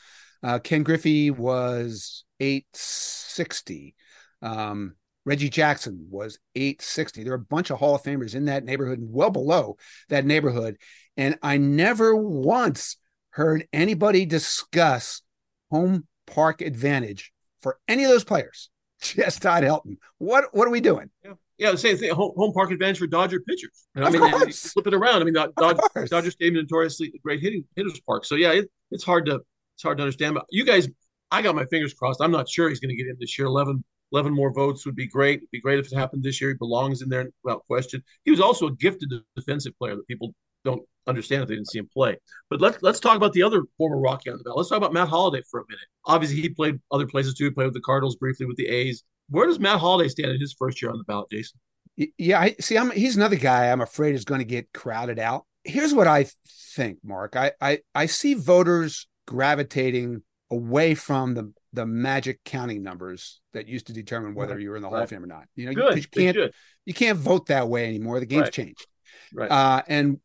[0.42, 3.94] Uh, Ken Griffey was eight sixty.
[4.42, 4.94] Um,
[5.26, 7.24] Reggie Jackson was 860.
[7.24, 9.76] There are a bunch of Hall of Famers in that neighborhood and well below
[10.08, 10.78] that neighborhood.
[11.16, 12.96] And I never once
[13.30, 15.22] heard anybody discuss
[15.70, 18.70] home park advantage for any of those players.
[19.00, 19.96] Just Todd Helton.
[20.18, 21.10] What what are we doing?
[21.24, 21.34] Yeah.
[21.58, 22.10] Yeah, the same thing.
[22.14, 23.86] Home, home park advantage for Dodger pitchers.
[23.94, 25.20] I mean, they, they flip it around.
[25.20, 28.24] I mean, Dodger, Dodger Stadium notoriously great hitting hitters park.
[28.24, 29.42] So yeah, it, it's hard to
[29.74, 30.36] it's hard to understand.
[30.36, 30.88] But you guys,
[31.30, 32.22] I got my fingers crossed.
[32.22, 33.46] I'm not sure he's going to get in this year.
[33.46, 35.38] 11 11 more votes would be great.
[35.38, 36.50] It'd be great if it happened this year.
[36.50, 38.02] He belongs in there without question.
[38.24, 40.34] He was also a gifted defensive player that people
[40.64, 42.16] don't understand if they didn't see him play.
[42.48, 44.58] But let's let's talk about the other former Rocky on the ballot.
[44.58, 45.86] Let's talk about Matt Holliday for a minute.
[46.04, 47.44] Obviously, he played other places too.
[47.44, 49.04] He played with the Cardinals briefly with the A's.
[49.28, 51.58] Where does Matt Holliday stand in his first year on the ballot, Jayson?
[52.18, 52.78] Yeah, I see.
[52.78, 55.44] I'm he's another guy I'm afraid is going to get crowded out.
[55.64, 56.26] Here's what I
[56.74, 57.36] think, Mark.
[57.36, 63.86] I I, I see voters gravitating away from the the magic counting numbers that used
[63.86, 64.62] to determine whether right.
[64.62, 65.04] you were in the Hall right.
[65.04, 65.44] of Fame or not.
[65.54, 65.96] You know, Good.
[65.96, 68.18] you, you can't you can't vote that way anymore.
[68.18, 68.52] The game's right.
[68.52, 68.86] changed.
[69.32, 69.50] Right.
[69.50, 70.20] Uh, and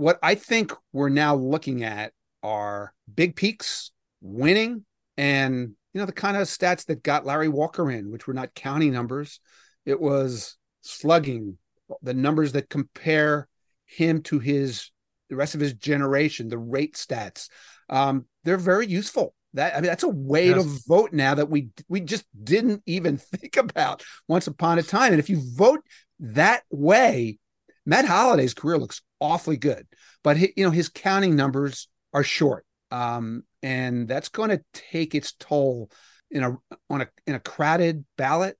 [0.00, 3.90] what I think we're now looking at are big peaks,
[4.22, 4.86] winning,
[5.18, 8.54] and you know the kind of stats that got Larry Walker in, which were not
[8.54, 9.40] counting numbers.
[9.84, 11.58] It was slugging,
[12.00, 13.46] the numbers that compare
[13.84, 14.90] him to his
[15.28, 17.50] the rest of his generation, the rate stats.
[17.90, 20.62] Um, they're very useful that I mean, that's a way yes.
[20.62, 25.12] to vote now that we we just didn't even think about once upon a time.
[25.12, 25.80] And if you vote
[26.20, 27.38] that way,
[27.84, 29.86] Matt Holliday's career looks awfully good,
[30.22, 35.14] but he, you know his counting numbers are short, um, and that's going to take
[35.14, 35.90] its toll
[36.30, 36.56] in a
[36.88, 38.56] on a in a crowded ballot.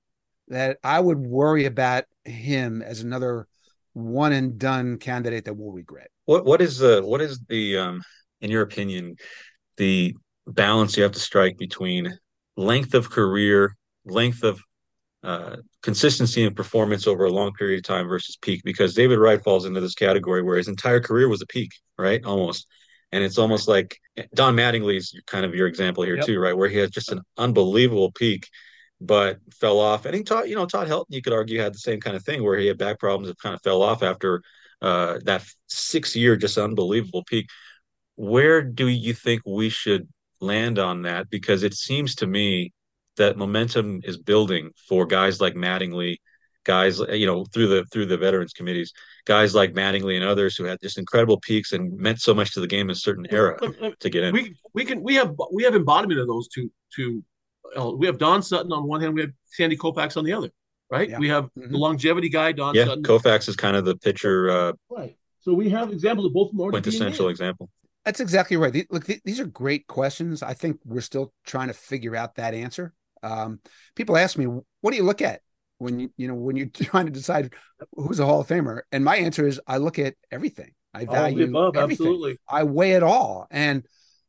[0.47, 3.47] That I would worry about him as another
[3.93, 6.09] one and done candidate that we'll regret.
[6.25, 8.01] What what is the what is the um
[8.41, 9.15] in your opinion
[9.77, 10.15] the
[10.47, 12.17] balance you have to strike between
[12.57, 14.59] length of career, length of
[15.23, 18.61] uh, consistency and performance over a long period of time versus peak.
[18.63, 22.23] Because David Wright falls into this category where his entire career was a peak, right?
[22.25, 22.67] Almost.
[23.11, 23.97] And it's almost like
[24.33, 26.25] Don Mattingly is kind of your example here yep.
[26.25, 26.55] too, right?
[26.55, 28.47] Where he has just an unbelievable peak,
[29.01, 30.05] but fell off.
[30.05, 32.23] And he taught, you know, Todd Helton, you could argue, had the same kind of
[32.23, 34.41] thing where he had back problems that kind of fell off after
[34.81, 37.47] uh, that six year, just unbelievable peak.
[38.15, 40.07] Where do you think we should
[40.39, 41.29] land on that?
[41.29, 42.71] Because it seems to me
[43.17, 46.17] that momentum is building for guys like Mattingly,
[46.63, 48.93] guys, you know, through the through the veterans committees,
[49.25, 52.59] guys like Mattingly and others who had just incredible peaks and meant so much to
[52.59, 53.57] the game in a certain era
[53.99, 54.33] to get in.
[54.33, 57.23] We we can we have we have embodiment of those two two.
[57.77, 60.49] Uh, we have Don Sutton on one hand, we have Sandy Koufax on the other
[60.91, 61.09] right?
[61.09, 61.17] Yeah.
[61.17, 61.71] We have mm-hmm.
[61.71, 63.03] the longevity guy, Don yeah, Sutton.
[63.03, 64.51] Koufax is kind of the pitcher.
[64.51, 65.15] Uh, right.
[65.39, 67.69] So we have examples of both more quintessential example.
[68.05, 68.85] That's exactly right.
[68.91, 70.43] Look, these are great questions.
[70.43, 72.93] I think we're still trying to figure out that answer.
[73.23, 73.59] Um,
[73.95, 75.41] people ask me, "What do you look at
[75.77, 77.53] when you you know when you're trying to decide
[77.95, 80.71] who's a Hall of Famer?" And my answer is, I look at everything.
[80.93, 82.07] I value above, everything.
[82.07, 82.37] Absolutely.
[82.49, 83.85] I weigh it all, and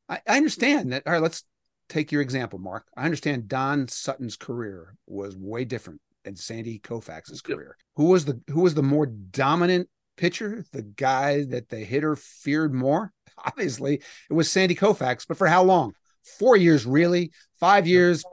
[0.08, 1.02] I, I understand that.
[1.06, 1.44] All right, let's
[1.88, 2.86] take your example, Mark.
[2.96, 7.76] I understand Don Sutton's career was way different than Sandy Koufax's career.
[7.96, 10.64] Who was the who was the more dominant pitcher?
[10.72, 13.12] The guy that the hitter feared more?
[13.44, 15.94] Obviously, it was Sandy Koufax, but for how long?
[16.38, 17.32] Four years, really?
[17.58, 18.24] Five years?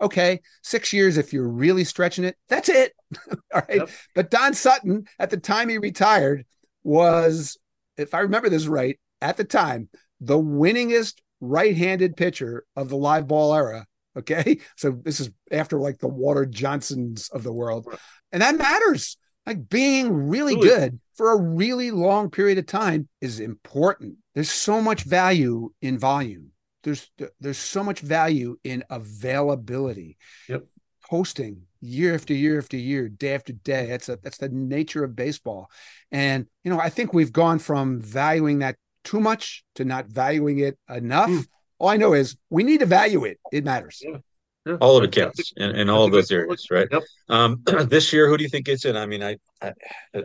[0.00, 2.36] Okay, six years if you're really stretching it.
[2.48, 2.92] That's it.
[3.54, 3.78] All right.
[3.78, 3.90] Yep.
[4.14, 6.44] But Don Sutton, at the time he retired,
[6.82, 7.56] was,
[7.96, 9.88] if I remember this right, at the time,
[10.20, 14.58] the winningest right-handed pitcher of the live ball era Okay.
[14.76, 17.86] So this is after like the Walter Johnsons of the world.
[18.32, 19.16] And that matters.
[19.46, 24.16] Like being really, really good for a really long period of time is important.
[24.34, 26.50] There's so much value in volume.
[26.84, 30.16] There's there's so much value in availability.
[30.48, 30.64] Yep.
[31.10, 33.86] Posting year after year after year, day after day.
[33.86, 35.70] That's a that's the nature of baseball.
[36.12, 40.60] And you know, I think we've gone from valuing that too much to not valuing
[40.60, 41.30] it enough.
[41.30, 41.46] Mm.
[41.78, 43.38] All I know is we need to value it.
[43.52, 44.00] It matters.
[44.02, 44.18] Yeah.
[44.66, 44.76] Yeah.
[44.80, 46.88] All of it counts in, in all of those areas, right?
[46.90, 47.02] Yep.
[47.28, 48.96] Um, this year, who do you think gets in?
[48.96, 49.72] I mean, I, I,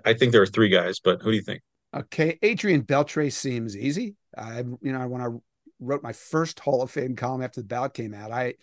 [0.06, 1.62] I think there are three guys, but who do you think?
[1.94, 4.16] Okay, Adrian Beltre seems easy.
[4.38, 5.38] I, you know, I want I
[5.80, 8.56] wrote my first Hall of Fame column after the ballot came out, I,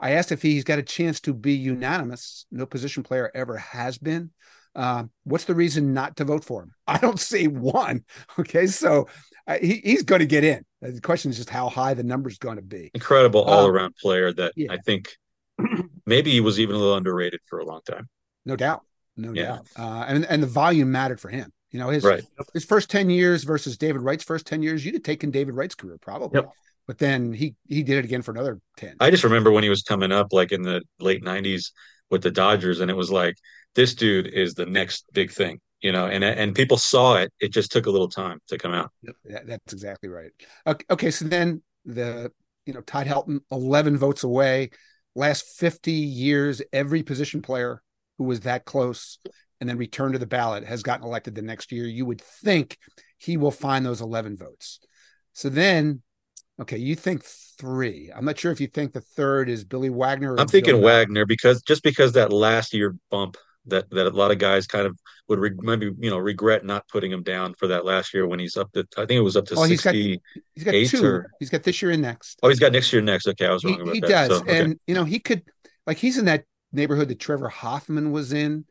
[0.00, 2.46] I asked if he's got a chance to be unanimous.
[2.50, 4.30] No position player ever has been.
[4.74, 6.72] Uh, what's the reason not to vote for him?
[6.86, 8.04] I don't see one.
[8.38, 9.08] Okay, so
[9.46, 10.64] uh, he, he's going to get in.
[10.80, 12.90] The question is just how high the number is going to be.
[12.94, 14.72] Incredible all around um, player that yeah.
[14.72, 15.16] I think
[16.06, 18.08] maybe he was even a little underrated for a long time.
[18.44, 18.82] No doubt.
[19.16, 19.42] No yeah.
[19.42, 19.66] doubt.
[19.76, 21.52] Uh, and, and the volume mattered for him.
[21.70, 22.24] You know, his right.
[22.54, 25.74] his first 10 years versus David Wright's first 10 years, you'd have taken David Wright's
[25.74, 26.40] career probably.
[26.40, 26.50] Yep.
[26.86, 28.96] But then he he did it again for another 10.
[29.00, 31.72] I just remember when he was coming up like in the late 90s
[32.10, 33.36] with the Dodgers and it was like
[33.74, 37.32] this dude is the next big thing you know, and and people saw it.
[37.40, 38.90] It just took a little time to come out.
[39.24, 40.32] Yeah, that's exactly right.
[40.66, 42.32] Okay, okay, so then the
[42.66, 44.70] you know Todd Helton, eleven votes away.
[45.14, 47.82] Last fifty years, every position player
[48.18, 49.18] who was that close
[49.60, 51.86] and then returned to the ballot has gotten elected the next year.
[51.86, 52.78] You would think
[53.16, 54.80] he will find those eleven votes.
[55.32, 56.02] So then,
[56.60, 58.10] okay, you think three.
[58.14, 60.38] I'm not sure if you think the third is Billy Wagner.
[60.38, 64.38] I'm thinking Wagner because just because that last year bump that that a lot of
[64.38, 67.84] guys kind of would re- maybe you know regret not putting him down for that
[67.84, 69.94] last year when he's up to I think it was up to oh, he's got,
[69.94, 70.18] he's
[70.64, 71.04] got two.
[71.04, 72.38] Or, he's got this year and next.
[72.42, 73.28] Oh, he's got next year and next.
[73.28, 74.06] Okay, I was wrong he, about he that.
[74.06, 74.60] He does, so, okay.
[74.60, 75.42] and you know he could
[75.86, 78.64] like he's in that neighborhood that Trevor Hoffman was in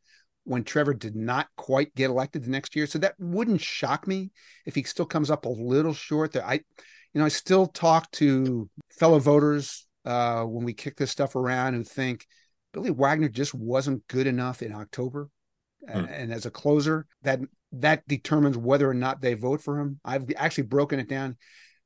[0.47, 2.87] when Trevor did not quite get elected the next year.
[2.87, 4.31] So that wouldn't shock me
[4.65, 6.31] if he still comes up a little short.
[6.31, 11.11] There, I, you know, I still talk to fellow voters uh, when we kick this
[11.11, 12.25] stuff around who think
[12.71, 15.29] Billy Wagner just wasn't good enough in October.
[15.85, 16.05] Hmm.
[16.05, 17.41] And as a closer, that
[17.73, 19.99] that determines whether or not they vote for him.
[20.05, 21.35] I've actually broken it down.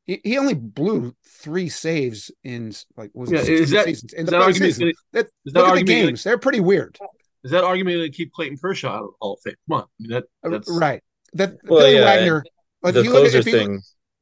[0.05, 4.31] He, only blew three saves in like was yeah, it is that, seasons in the.
[5.13, 6.97] That, is that look at the games; they're pretty weird.
[7.43, 9.55] Is that argument to keep Clayton Kershaw out of Hall of Fame?
[9.69, 11.01] Come on, I mean, that, uh, that's right.
[11.33, 12.43] That well, Billy yeah, Wagner.
[12.83, 13.79] The closer at, thing,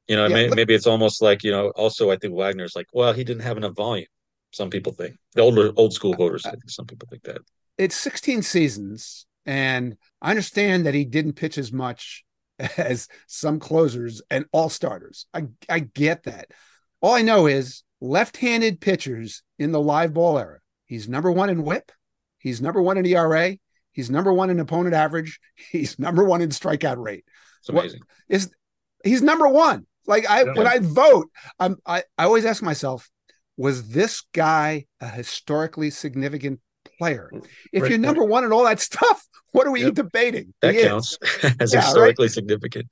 [0.08, 1.70] you know, yeah, may, look, maybe it's almost like you know.
[1.72, 4.08] Also, I think Wagner's like, well, he didn't have enough volume.
[4.52, 6.46] Some people think the older old school voters.
[6.46, 7.40] I think some people think that
[7.78, 12.26] it's 16 seasons, and I understand that he didn't pitch as much
[12.78, 15.26] as some closers and all starters.
[15.34, 16.52] I I get that.
[17.02, 20.60] All I know is left-handed pitchers in the live ball era.
[20.86, 21.92] He's number one in WHIP.
[22.39, 23.58] He's number one in ERA.
[23.91, 25.39] He's number one in opponent average.
[25.71, 27.25] He's number one in strikeout rate.
[27.60, 27.99] It's amazing.
[27.99, 28.49] What, is
[29.04, 29.86] he's number one?
[30.08, 30.54] Like I yeah.
[30.54, 33.10] when I vote, I'm I, I always ask myself,
[33.58, 36.62] was this guy a historically significant
[36.97, 37.30] player?
[37.34, 37.45] Mm.
[37.73, 38.30] If right, you're number right.
[38.30, 39.95] one and all that stuff, what are we yep.
[39.95, 40.54] debating?
[40.62, 41.17] That he counts
[41.60, 42.32] as yeah, historically right?
[42.32, 42.88] significant.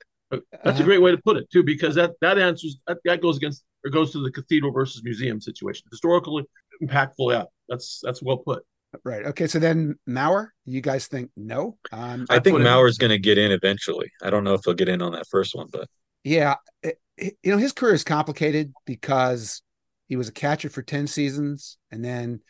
[0.62, 3.38] That's a great way to put it too, because that that answers that, that goes
[3.38, 5.86] against or goes to the cathedral versus museum situation.
[5.90, 6.44] Historically
[6.82, 7.44] impactful, yeah.
[7.68, 8.62] That's that's well put.
[9.04, 9.26] Right.
[9.26, 9.46] Okay.
[9.46, 11.76] So then Mauer, you guys think no?
[11.92, 14.10] Um, I, I think Mauer's going to get in eventually.
[14.22, 15.88] I don't know if he'll get in on that first one, but
[16.24, 19.62] yeah, it, it, you know his career is complicated because
[20.08, 22.40] he was a catcher for ten seasons, and then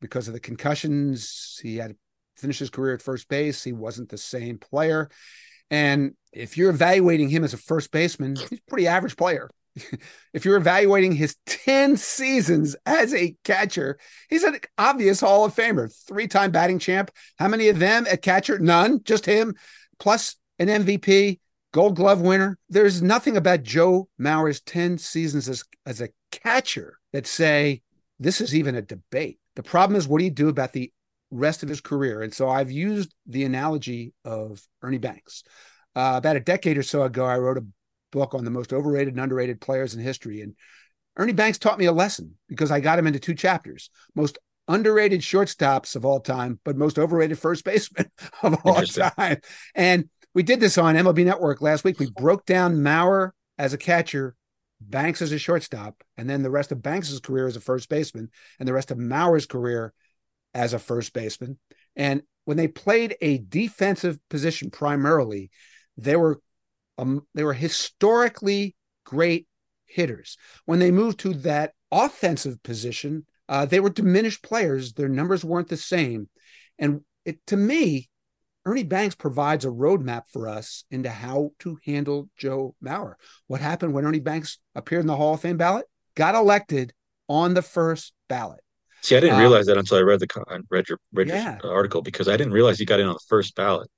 [0.00, 1.96] because of the concussions, he had to
[2.36, 3.62] finish his career at first base.
[3.62, 5.10] He wasn't the same player,
[5.70, 9.48] and if you're evaluating him as a first baseman, he's a pretty average player.
[10.32, 15.92] if you're evaluating his 10 seasons as a catcher, he's an obvious Hall of Famer,
[16.06, 17.10] three time batting champ.
[17.38, 18.58] How many of them at catcher?
[18.58, 19.54] None, just him,
[19.98, 21.40] plus an MVP,
[21.72, 22.58] gold glove winner.
[22.68, 27.82] There's nothing about Joe Mauer's 10 seasons as, as a catcher that say
[28.20, 29.38] this is even a debate.
[29.56, 30.92] The problem is, what do you do about the
[31.30, 32.22] rest of his career?
[32.22, 35.42] And so I've used the analogy of Ernie Banks.
[35.96, 37.64] Uh, about a decade or so ago, I wrote a
[38.14, 40.40] book on the most overrated and underrated players in history.
[40.40, 40.54] And
[41.16, 45.20] Ernie Banks taught me a lesson because I got him into two chapters most underrated
[45.20, 48.10] shortstops of all time, but most overrated first baseman
[48.42, 49.38] of all time.
[49.74, 51.98] And we did this on MLB Network last week.
[51.98, 54.36] We broke down Mauer as a catcher,
[54.80, 58.30] Banks as a shortstop, and then the rest of Banks's career as a first baseman,
[58.58, 59.92] and the rest of Mauer's career
[60.54, 61.58] as a first baseman.
[61.96, 65.50] And when they played a defensive position primarily,
[65.96, 66.40] they were
[66.98, 69.46] um, they were historically great
[69.86, 70.36] hitters.
[70.64, 74.92] When they moved to that offensive position, uh, they were diminished players.
[74.92, 76.28] Their numbers weren't the same.
[76.78, 78.08] And it, to me,
[78.66, 83.14] Ernie Banks provides a roadmap for us into how to handle Joe Mauer.
[83.46, 85.86] What happened when Ernie Banks appeared in the Hall of Fame ballot?
[86.14, 86.92] Got elected
[87.28, 88.60] on the first ballot.
[89.02, 91.58] See, I didn't um, realize that until I read the read your, read yeah.
[91.62, 93.90] your article because I didn't realize he got in on the first ballot.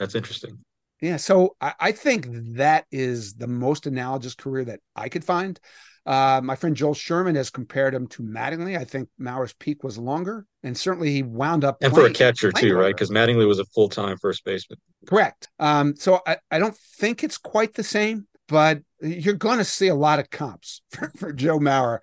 [0.00, 0.58] That's interesting.
[1.00, 5.58] Yeah, so I, I, think that is the most analogous career that I could find.
[6.04, 8.78] Uh, my friend Joel Sherman has compared him to Mattingly.
[8.78, 12.14] I think Mauer's peak was longer, and certainly he wound up and playing, for a
[12.14, 12.94] catcher too, right?
[12.94, 14.78] Because Mattingly was a full time first baseman.
[15.06, 15.48] Correct.
[15.58, 19.88] Um, so I, I don't think it's quite the same, but you're going to see
[19.88, 21.98] a lot of comps for, for Joe Mauer,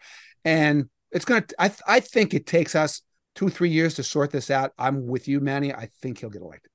[0.45, 1.55] and it's going to.
[1.59, 3.01] I I think it takes us
[3.33, 4.71] two three years to sort this out.
[4.77, 5.73] I'm with you, Manny.
[5.73, 6.69] I think he'll get elected.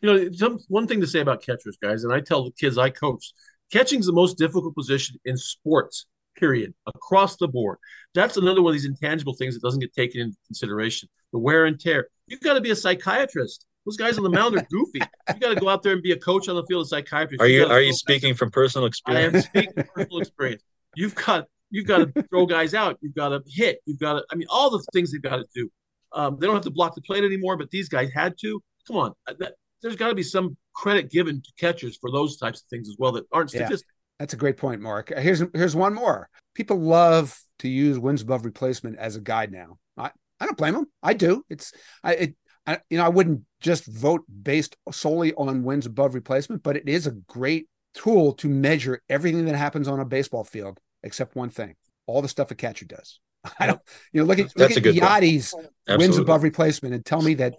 [0.00, 2.78] You know, some, one thing to say about catchers, guys, and I tell the kids
[2.78, 3.32] I coach,
[3.72, 6.06] catching is the most difficult position in sports.
[6.36, 6.74] Period.
[6.86, 7.78] Across the board.
[8.12, 11.08] That's another one of these intangible things that doesn't get taken into consideration.
[11.32, 12.08] The wear and tear.
[12.26, 13.66] You've got to be a psychiatrist.
[13.86, 14.98] Those guys on the mound are goofy.
[15.28, 17.40] You got to go out there and be a coach on the field, a psychiatrist.
[17.40, 19.34] Are you, you are you speaking from personal experience?
[19.34, 20.62] I am speaking from personal experience.
[20.96, 22.98] You've got you've got to throw guys out.
[23.00, 23.78] You've got to hit.
[23.84, 24.24] You've got to.
[24.30, 25.70] I mean, all the things they've got to do.
[26.12, 28.60] Um, they don't have to block the plate anymore, but these guys had to.
[28.88, 32.62] Come on, that, there's got to be some credit given to catchers for those types
[32.62, 33.82] of things as well that aren't statistics.
[33.82, 35.12] Yeah, that's a great point, Mark.
[35.16, 36.30] Here's here's one more.
[36.54, 39.78] People love to use wins above replacement as a guide now.
[39.96, 40.86] I, I don't blame them.
[41.02, 41.44] I do.
[41.50, 46.14] It's I it I, you know I wouldn't just vote based solely on wins above
[46.14, 50.44] replacement, but it is a great tool to measure everything that happens on a baseball
[50.44, 51.74] field except one thing:
[52.06, 53.20] all the stuff a catcher does.
[53.58, 53.80] I don't.
[54.12, 55.54] You know, look at That's look at Yadi's
[55.86, 57.56] wins above replacement and tell me that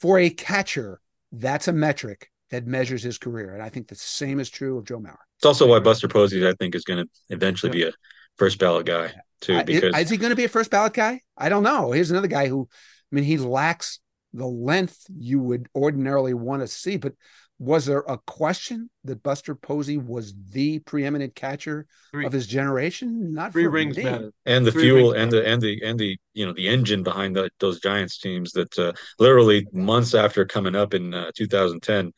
[0.00, 3.54] for a catcher that's a metric that measures his career.
[3.54, 5.16] And I think the same is true of Joe Mauer.
[5.38, 7.92] It's also why Buster Posey, I think, is going to eventually be a
[8.36, 9.62] first ballot guy too.
[9.64, 11.20] Because is, is he going to be a first ballot guy?
[11.36, 11.92] I don't know.
[11.92, 12.68] Here's another guy who,
[13.12, 14.00] I mean, he lacks
[14.32, 17.14] the length you would ordinarily want to see, but
[17.60, 22.24] was there a question that Buster Posey was the preeminent catcher three.
[22.24, 23.34] of his generation?
[23.34, 24.04] Not three rings me.
[24.04, 27.02] matter, and the three fuel and the and the and the you know the engine
[27.02, 32.12] behind the, those Giants teams that uh, literally months after coming up in uh, 2010,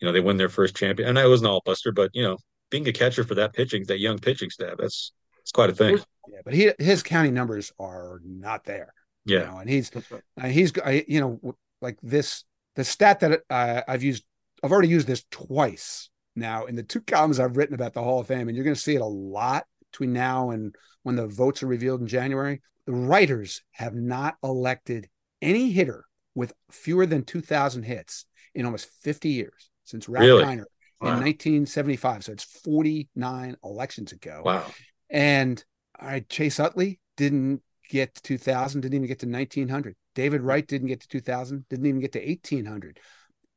[0.00, 1.10] you know they win their first champion.
[1.10, 2.38] And I wasn't all Buster, but you know
[2.70, 5.98] being a catcher for that pitching, that young pitching staff, that's it's quite a thing.
[6.26, 8.94] Yeah, but he his counting numbers are not there.
[9.26, 9.90] Yeah, you know, and he's
[10.38, 10.50] right.
[10.50, 10.72] he's
[11.06, 12.44] you know like this
[12.76, 14.24] the stat that uh, I've used
[14.62, 18.20] I've already used this twice now in the two columns I've written about the Hall
[18.20, 21.26] of Fame, and you're going to see it a lot between now and when the
[21.26, 22.60] votes are revealed in January.
[22.86, 25.08] The writers have not elected
[25.42, 30.44] any hitter with fewer than 2,000 hits in almost 50 years since Ralph really?
[30.44, 30.64] Kiner
[31.00, 31.08] wow.
[31.08, 32.24] in 1975.
[32.24, 34.42] So it's 49 elections ago.
[34.44, 34.66] Wow.
[35.10, 35.62] And
[36.00, 39.96] all right, Chase Utley didn't get to 2000, didn't even get to 1900.
[40.14, 42.98] David Wright didn't get to 2000, didn't even get to 1800.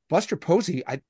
[0.10, 1.02] Buster Posey, I,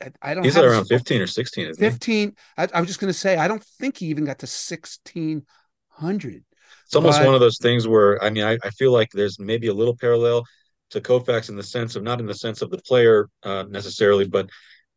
[0.00, 0.44] I, I don't.
[0.44, 1.72] He's around fifteen or sixteen.
[1.74, 2.34] Fifteen.
[2.56, 5.44] I, I, was just going to say, I don't think he even got to sixteen
[5.88, 6.44] hundred.
[6.84, 9.38] It's almost but, one of those things where I mean, I, I feel like there's
[9.38, 10.44] maybe a little parallel
[10.90, 14.26] to Koufax in the sense of not in the sense of the player uh, necessarily,
[14.26, 14.48] but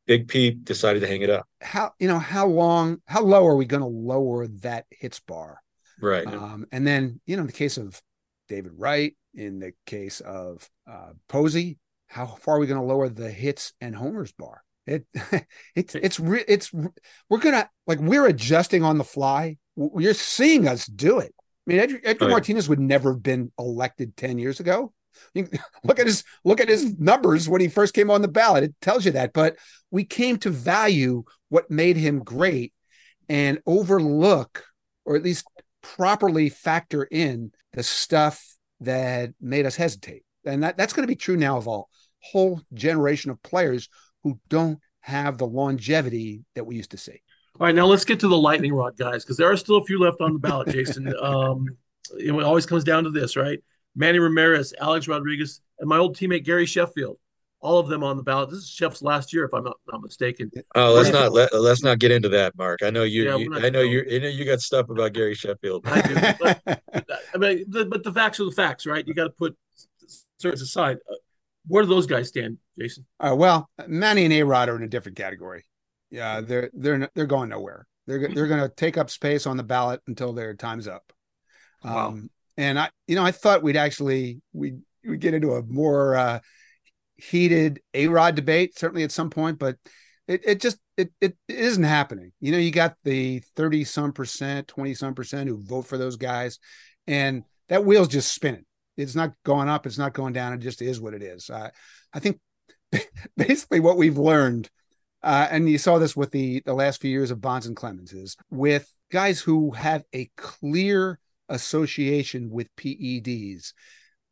[0.06, 1.48] Big Pete decided to hang it up.
[1.62, 5.60] How you know how long, how low are we going to lower that hits bar?
[6.02, 6.28] Right.
[6.28, 8.02] Um, and then you know, in the case of
[8.50, 11.78] David Wright, in the case of uh, Posey,
[12.14, 14.62] how far are we going to lower the hits and homers bar?
[14.86, 15.06] It
[15.76, 16.72] it's it's re- it's
[17.30, 19.58] we're gonna like we're adjusting on the fly.
[19.76, 21.34] You're seeing us do it.
[21.38, 22.32] I mean, Edgar, Edgar oh, yeah.
[22.34, 24.94] Martinez would never have been elected ten years ago.
[25.36, 28.64] look at his look at his numbers when he first came on the ballot.
[28.64, 29.34] It tells you that.
[29.34, 29.56] But
[29.90, 32.74] we came to value what made him great
[33.30, 34.66] and overlook,
[35.06, 35.48] or at least
[35.82, 40.24] properly factor in the stuff that made us hesitate.
[40.46, 41.82] And that, that's going to be true now of a
[42.24, 43.90] whole generation of players
[44.24, 47.22] who don't have the longevity that we used to see.
[47.60, 49.84] All right, now let's get to the lightning rod guys because there are still a
[49.84, 51.14] few left on the ballot, Jayson.
[51.22, 51.68] um,
[52.18, 53.60] it always comes down to this, right?
[53.96, 57.18] Manny Ramirez, Alex Rodriguez, and my old teammate Gary Sheffield.
[57.60, 58.50] All of them on the ballot.
[58.50, 60.52] This is Sheff's last year, if I'm not, not mistaken.
[60.76, 62.84] Oh, let's not let, let's not get into that, Mark.
[62.84, 63.24] I know you.
[63.24, 64.04] Yeah, you I know you.
[64.12, 65.88] I know you got stuff about Gary Sheffield.
[65.88, 66.14] I do.
[66.42, 66.82] But,
[67.34, 69.08] I mean, the, but the facts are the facts, right?
[69.08, 69.56] You got to put
[70.40, 70.98] certain aside.
[71.68, 73.06] Where do those guys stand, Jayson?
[73.20, 75.64] Uh, well, Manny and A Rod are in a different category.
[76.10, 77.88] Yeah, they're they're they're going nowhere.
[78.06, 81.14] They're they're going to take up space on the ballot until their time's up.
[81.84, 82.18] Um, wow.
[82.58, 86.40] And I, you know, I thought we'd actually we we get into a more uh,
[87.16, 89.78] heated A Rod debate, certainly at some point, but
[90.28, 92.32] it it just it, it isn't happening.
[92.40, 96.18] You know, you got the thirty some percent, twenty some percent who vote for those
[96.18, 96.60] guys,
[97.08, 98.66] and that wheel's just spinning.
[98.98, 99.86] It's not going up.
[99.86, 100.54] It's not going down.
[100.54, 101.50] It just is what it is.
[101.50, 101.70] Uh,
[102.14, 102.40] I think
[103.38, 104.70] basically what we've learned,
[105.22, 108.14] uh, and you saw this with the the last few years of Bonds and Clemens,
[108.14, 111.20] is with guys who have a clear
[111.50, 113.74] association with PEDs,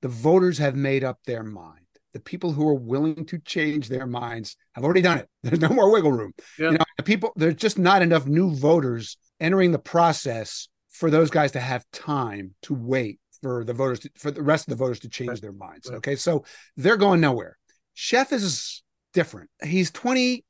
[0.01, 1.77] the voters have made up their mind.
[2.13, 5.29] The people who are willing to change their minds have already done it.
[5.43, 6.33] There's no more wiggle room.
[6.57, 11.29] You know, the people there's just not enough new voters entering the process for those
[11.29, 14.83] guys to have time to wait for the voters to, for the rest of the
[14.83, 15.41] voters to change right.
[15.41, 15.89] their minds.
[15.89, 15.97] Right.
[15.97, 16.45] Okay, so
[16.77, 17.57] they're going nowhere.
[17.95, 18.83] Sheff is
[19.13, 19.49] different.
[19.63, 20.43] He's 20%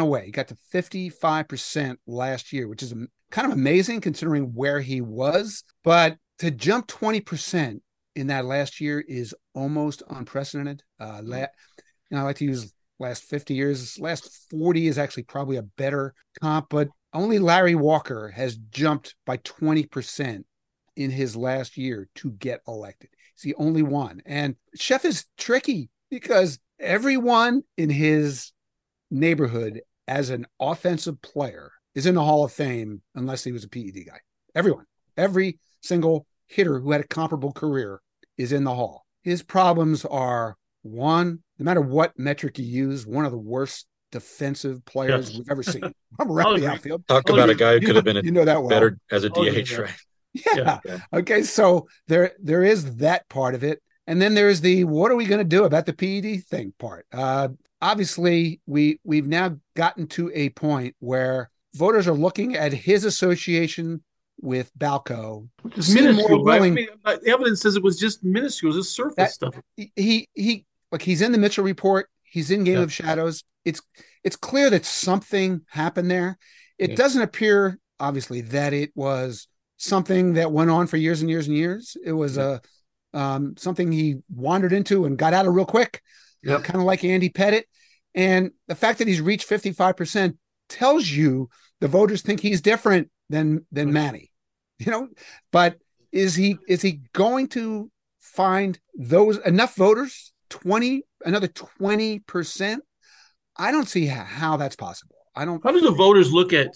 [0.00, 0.26] away.
[0.26, 2.94] He got to 55% last year, which is
[3.30, 5.64] kind of amazing considering where he was.
[5.84, 7.80] But to jump 20%
[8.16, 10.82] in that last year is almost unprecedented.
[10.98, 11.46] Uh, la- you
[12.10, 13.98] know, I like to use last 50 years.
[13.98, 19.38] Last 40 is actually probably a better comp, but only Larry Walker has jumped by
[19.38, 20.44] 20%
[20.98, 23.08] in his last year to get elected.
[23.34, 24.20] He's the only one.
[24.26, 28.52] And Sheff is tricky because everyone in his
[29.10, 33.68] neighborhood as an offensive player is in the Hall of Fame unless he was a
[33.68, 34.18] PED guy.
[34.56, 34.86] Everyone,
[35.16, 38.00] every single hitter who had a comparable career
[38.36, 39.06] is in the Hall.
[39.22, 44.84] His problems are one, no matter what metric you use, one of the worst defensive
[44.84, 45.38] players yes.
[45.38, 45.82] we've ever seen.
[46.18, 47.06] I'm around the outfield.
[47.06, 48.68] Talk about a guy who could have been a, you know that well.
[48.68, 49.94] better as a DH, oh, right?
[50.32, 50.78] Yeah.
[50.84, 50.98] yeah.
[51.12, 51.42] Okay.
[51.42, 53.82] So there there is that part of it.
[54.06, 57.06] And then there's the what are we going to do about the PED thing part.
[57.12, 57.48] Uh,
[57.82, 64.02] obviously, we we've now gotten to a point where voters are looking at his association
[64.40, 65.48] with Balco.
[65.64, 66.44] Minuscule.
[66.44, 69.54] Willing, I mean, the evidence says it was just minuscule, just surface that, stuff.
[69.76, 72.08] He he like he's in the Mitchell report.
[72.22, 72.82] He's in Game yeah.
[72.82, 73.44] of Shadows.
[73.64, 73.82] It's
[74.24, 76.38] it's clear that something happened there.
[76.78, 76.96] It yeah.
[76.96, 79.48] doesn't appear obviously that it was
[79.78, 81.96] something that went on for years and years and years.
[82.04, 82.60] It was a
[83.14, 86.02] um, something he wandered into and got out of real quick,
[86.42, 86.62] yep.
[86.62, 87.64] kind of like Andy Pettitte.
[88.14, 90.36] And the fact that he's reached 55%
[90.68, 91.48] tells you
[91.80, 94.30] the voters think he's different than than Manny.
[94.80, 95.08] You know,
[95.50, 95.76] but
[96.12, 102.78] is he is he going to find those enough voters 20 another 20%?
[103.56, 105.16] I don't see how, how that's possible.
[105.34, 106.68] I don't How do the voters look at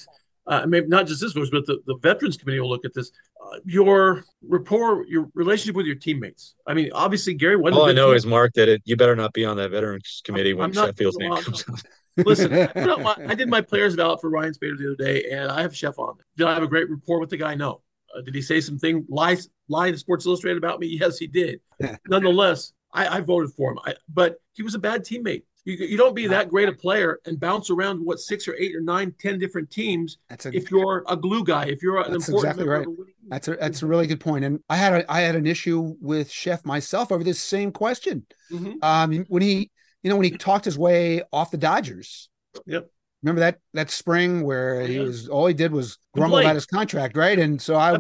[0.47, 3.13] uh, maybe not just this voters, but the, the Veterans Committee will look at this.
[3.45, 6.55] Uh, your rapport, your relationship with your teammates.
[6.67, 7.57] I mean, obviously, Gary.
[7.57, 10.23] All I know team- is Mark that it, you better not be on that Veterans
[10.25, 11.77] Committee when Sheffield's name comes up.
[12.17, 15.73] Listen, I did my players ballot for Ryan Spader the other day, and I have
[15.73, 16.17] Sheff on.
[16.37, 17.55] Did I have a great rapport with the guy?
[17.55, 17.81] No.
[18.15, 19.37] Uh, did he say something lie
[19.69, 20.87] lie to Sports Illustrated about me?
[21.01, 21.61] Yes, he did.
[22.09, 23.79] Nonetheless, I, I, voted for him.
[23.87, 25.45] I, but he was a bad teammate.
[25.65, 28.75] You, you don't be that great a player and bounce around what six or eight
[28.75, 30.19] or nine, ten different teams.
[30.29, 32.87] That's a, if you're a glue guy, if you're an important exactly right.
[33.29, 34.45] That's a that's a really good point.
[34.45, 38.27] And I had a I had an issue with Sheff myself over this same question.
[38.51, 38.73] Mm-hmm.
[38.83, 39.71] Um, when he
[40.03, 42.29] you know when he talked his way off the Dodgers.
[42.67, 42.89] Yep.
[43.23, 47.17] Remember that that spring where he was all he did was grumble about his contract,
[47.17, 47.39] right?
[47.39, 47.97] And so I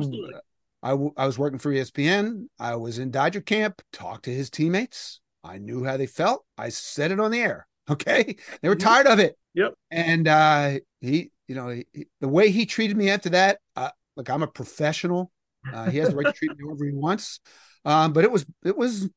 [0.83, 2.49] I, I was working for ESPN.
[2.59, 5.21] I was in Dodger camp, talked to his teammates.
[5.45, 6.45] I knew how they felt.
[6.57, 7.67] I said it on the air.
[7.91, 8.37] Okay.
[8.63, 9.37] They were tired of it.
[9.55, 9.75] Yep.
[9.91, 14.31] And uh, he, you know, he, the way he treated me after that, uh, look,
[14.31, 15.33] I'm a professional.
[15.71, 17.41] Uh, he has the right to treat me however he wants.
[17.85, 19.09] Um, but it was it was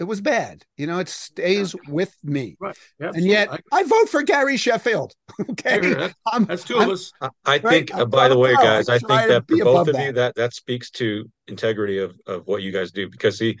[0.00, 0.64] it was bad.
[0.76, 2.56] You know, it stays with me.
[2.58, 2.76] Right.
[2.98, 5.12] and yet I, I, vote for Gary Sheffield.
[5.50, 5.80] okay.
[5.80, 6.14] That's,
[6.46, 7.12] that's 2 I'm, of us.
[7.20, 8.00] I, I think, right?
[8.00, 10.06] uh, by the way, guys, I think that for both of that.
[10.06, 13.58] you, that that speaks to integrity of, of what you guys do because see,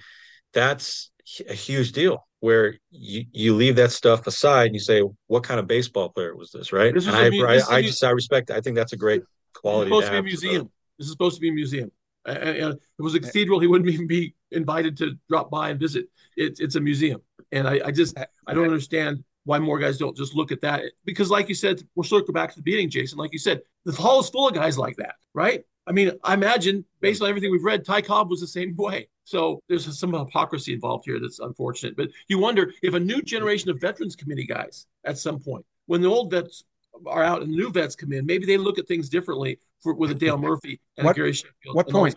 [0.52, 1.10] that's
[1.48, 5.58] a huge deal where you, you leave that stuff aside and you say, what kind
[5.58, 6.72] of baseball player was this?
[6.72, 6.92] Right.
[6.92, 8.56] This and I, I, I, just, I respect, it.
[8.56, 9.22] I think that's a great
[9.54, 9.90] quality.
[9.90, 10.70] It's supposed to, be a museum.
[10.98, 11.90] This is supposed to be a museum.
[12.26, 13.60] Uh, it was a cathedral.
[13.60, 16.06] He wouldn't even be invited to drop by and visit.
[16.36, 17.20] It's it's a museum,
[17.52, 20.84] and I, I just I don't understand why more guys don't just look at that
[21.04, 23.18] because, like you said, we're circling back to the beginning, Jayson.
[23.18, 25.64] Like you said, the hall is full of guys like that, right?
[25.86, 29.08] I mean, I imagine based on everything we've read, Ty Cobb was the same way.
[29.24, 31.96] So there's some hypocrisy involved here that's unfortunate.
[31.96, 36.02] But you wonder if a new generation of veterans committee guys at some point, when
[36.02, 36.62] the old vets
[37.06, 39.94] are out and the new vets come in, maybe they look at things differently for,
[39.94, 41.74] with a Dale Murphy and what, Gary Sheffield.
[41.74, 42.16] What point?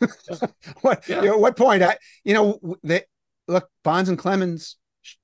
[0.82, 1.22] what yeah.
[1.22, 1.82] you know, what point?
[1.82, 3.02] I you know they
[3.46, 4.76] look Bonds and Clemens.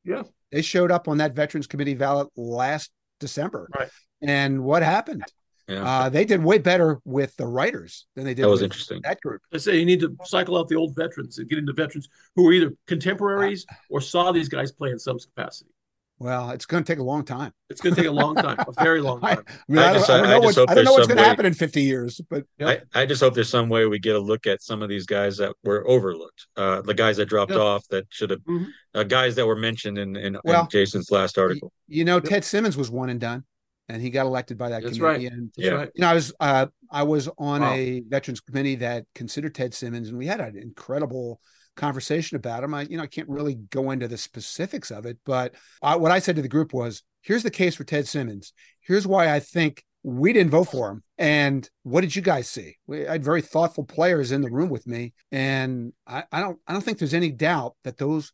[0.05, 3.69] Yeah, they showed up on that Veterans Committee ballot last December.
[3.79, 3.91] Right.
[4.23, 5.25] And what happened?
[5.69, 5.85] Yeah.
[5.85, 8.45] Uh, they did way better with the writers than they did.
[8.45, 9.01] That was interesting.
[9.03, 9.43] That group.
[9.53, 12.47] I say you need to cycle out the old veterans and get into veterans who
[12.49, 15.71] are either contemporaries or saw these guys play in some capacity.
[16.19, 17.53] Well, it's going to take a long time.
[17.69, 19.43] It's going to take a long time, a very long time.
[19.49, 21.45] I, mean, I, just, I, don't, I, don't, I don't know what's going to happen
[21.45, 24.47] in 50 years, but I, I just hope there's some way we get a look
[24.47, 28.07] at some of these guys that were overlooked, uh, the guys that dropped off that
[28.11, 28.65] should have, mm-hmm.
[28.95, 31.73] uh, guys that were mentioned in, in, well, in Jayson's last article.
[31.89, 33.45] You know, Ted Simmons was one and done,
[33.89, 35.25] and he got elected by that That's committee.
[35.25, 35.33] Right.
[35.33, 35.91] And yeah, right.
[35.95, 37.73] you know, I was uh, I was on wow.
[37.73, 41.41] a veterans committee that considered Ted Simmons, and we had an incredible
[41.77, 42.73] conversation about him.
[42.73, 46.13] I, you know, I can't really go into the specifics of it, but I, what
[46.13, 48.53] I said to the group was, here's the case for Ted Simmons.
[48.81, 51.03] Here's why I think we didn't vote for him.
[51.19, 52.77] And what did you guys see?
[52.87, 56.59] We, I had very thoughtful players in the room with me, and I, I don't,
[56.67, 58.33] I don't think there's any doubt that those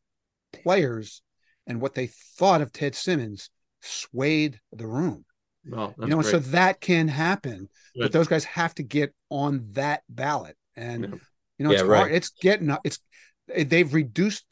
[0.53, 1.23] players
[1.67, 3.49] and what they thought of Ted Simmons
[3.81, 5.25] swayed the room.
[5.65, 6.31] You know, great.
[6.31, 8.03] so that can happen, Good.
[8.03, 10.57] but those guys have to get on that ballot.
[10.77, 11.11] And yeah.
[11.59, 12.07] you know, it's yeah, hard.
[12.07, 12.15] Right.
[12.15, 12.99] It's getting it's
[13.47, 14.45] they've reduced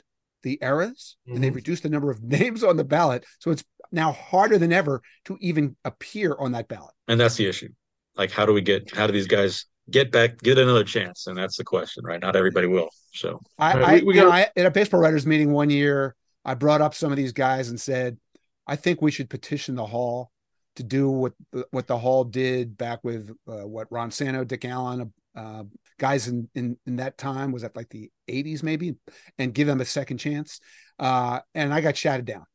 [0.42, 1.34] the eras mm-hmm.
[1.34, 1.56] and they've mm-hmm.
[1.56, 3.24] reduced the number of names on the ballot.
[3.38, 6.94] So it's now harder than ever to even appear on that ballot.
[7.06, 7.70] And that's the issue.
[8.16, 11.26] Like, how do we get, how do these guys get back, get another chance?
[11.26, 12.20] And that's the question, right?
[12.20, 12.88] Not everybody will.
[13.12, 16.14] So I, I, we, we got, know, I at a baseball writers meeting one year,
[16.44, 18.18] I brought up some of these guys and said,
[18.66, 20.30] I think we should petition the hall
[20.79, 21.35] to do what
[21.70, 25.64] what the hall did back with uh, what Ron Santo, Dick Allen, uh,
[25.99, 28.95] guys in, in in that time was that like the 80s maybe
[29.39, 30.61] and give them a second chance.
[30.99, 32.47] Uh and i got shouted down.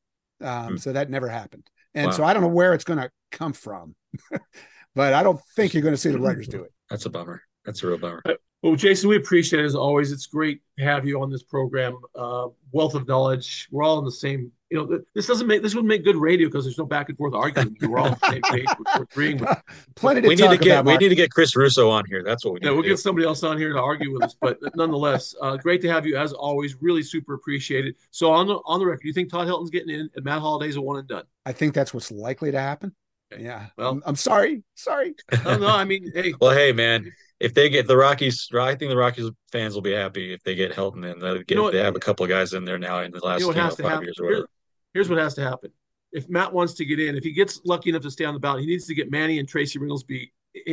[0.42, 0.80] Um mm.
[0.80, 1.70] so that never happened.
[1.94, 2.12] And wow.
[2.12, 3.96] so i don't know where it's going to come from
[4.96, 6.72] but i don't think you're going to see the writers do it.
[6.90, 7.42] That's a bummer.
[7.66, 8.22] That's a real bummer.
[8.26, 10.12] Uh, well Jayson we appreciate it as always.
[10.12, 11.98] It's great to have you on this program.
[12.16, 13.68] Uh wealth of knowledge.
[13.72, 16.48] We're all in the same you know, this doesn't make this would make good radio
[16.48, 17.78] because there's no back and forth argument.
[17.82, 18.66] We're all on the same page.
[18.80, 19.38] We're, agreeing.
[19.38, 19.62] With,
[19.94, 22.24] Plenty we need to get we need to get Chris Russo on here.
[22.24, 22.66] That's what we need.
[22.66, 24.36] Yeah, we'll get somebody else on here to argue with us.
[24.42, 26.76] But nonetheless, uh, great to have you as always.
[26.82, 27.98] Really super appreciated.
[28.10, 30.76] So on the on the record, you think Todd Helton's getting in, and Matt Holliday's
[30.76, 31.26] a one and done?
[31.46, 32.96] I think that's what's likely to happen.
[33.32, 33.44] Okay.
[33.44, 33.68] Yeah.
[33.78, 34.64] Well, I'm, I'm, sorry.
[34.74, 35.14] Sorry.
[35.46, 35.68] no, no.
[35.68, 36.34] I mean, hey.
[36.42, 37.12] Well, hey, man.
[37.40, 40.56] If they get the Rockies, I think the Rockies fans will be happy if they
[40.56, 41.20] get Helton in.
[41.20, 43.12] They, get, you know what, they have a couple of guys in there now in
[43.12, 44.48] the last you know, you know, five years or whatever.
[44.94, 45.72] Here's what has to happen.
[46.12, 48.40] If Matt wants to get in, if he gets lucky enough to stay on the
[48.40, 50.30] ballot, he needs to get Manny and Tracy Ringolsby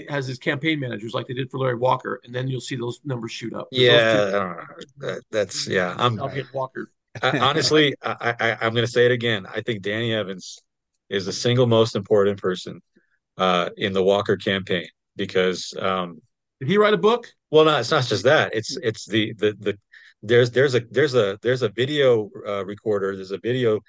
[0.08, 3.00] as his campaign managers, like they did for Larry Walker, and then you'll see those
[3.04, 3.68] numbers shoot up.
[3.72, 4.56] Yeah,
[4.98, 5.94] that, that's yeah.
[5.96, 6.92] I'm I'll get Walker.
[7.22, 9.46] I, honestly, I, I, I'm going to say it again.
[9.46, 10.60] I think Danny Evans
[11.08, 12.80] is the single most important person
[13.38, 16.20] uh, in the Walker campaign because um,
[16.60, 17.26] did he write a book?
[17.50, 18.54] Well, no, it's not just that.
[18.54, 19.78] It's it's the the the
[20.22, 23.16] there's there's a there's a there's a video uh, recorder.
[23.16, 23.80] There's a video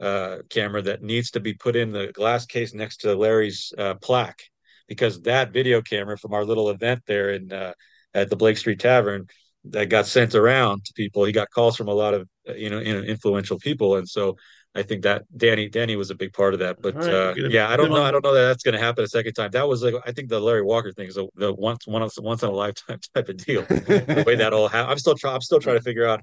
[0.00, 3.94] uh, camera that needs to be put in the glass case next to Larry's uh,
[3.94, 4.42] plaque
[4.86, 7.72] because that video camera from our little event there in uh,
[8.14, 9.26] at the Blake Street Tavern
[9.64, 11.24] that got sent around to people.
[11.24, 14.36] He got calls from a lot of uh, you know influential people, and so
[14.74, 16.80] I think that Danny Danny was a big part of that.
[16.80, 18.02] But right, uh, yeah, I don't know.
[18.02, 19.50] I don't know that that's going to happen a second time.
[19.52, 22.42] That was like I think the Larry Walker thing is a, the once one once
[22.42, 23.62] in a lifetime type of deal.
[23.62, 25.34] the way that all happened, I'm still trying.
[25.34, 26.22] I'm still trying to figure out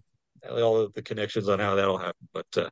[0.49, 2.27] all of the connections on how that'll happen.
[2.33, 2.69] But uh,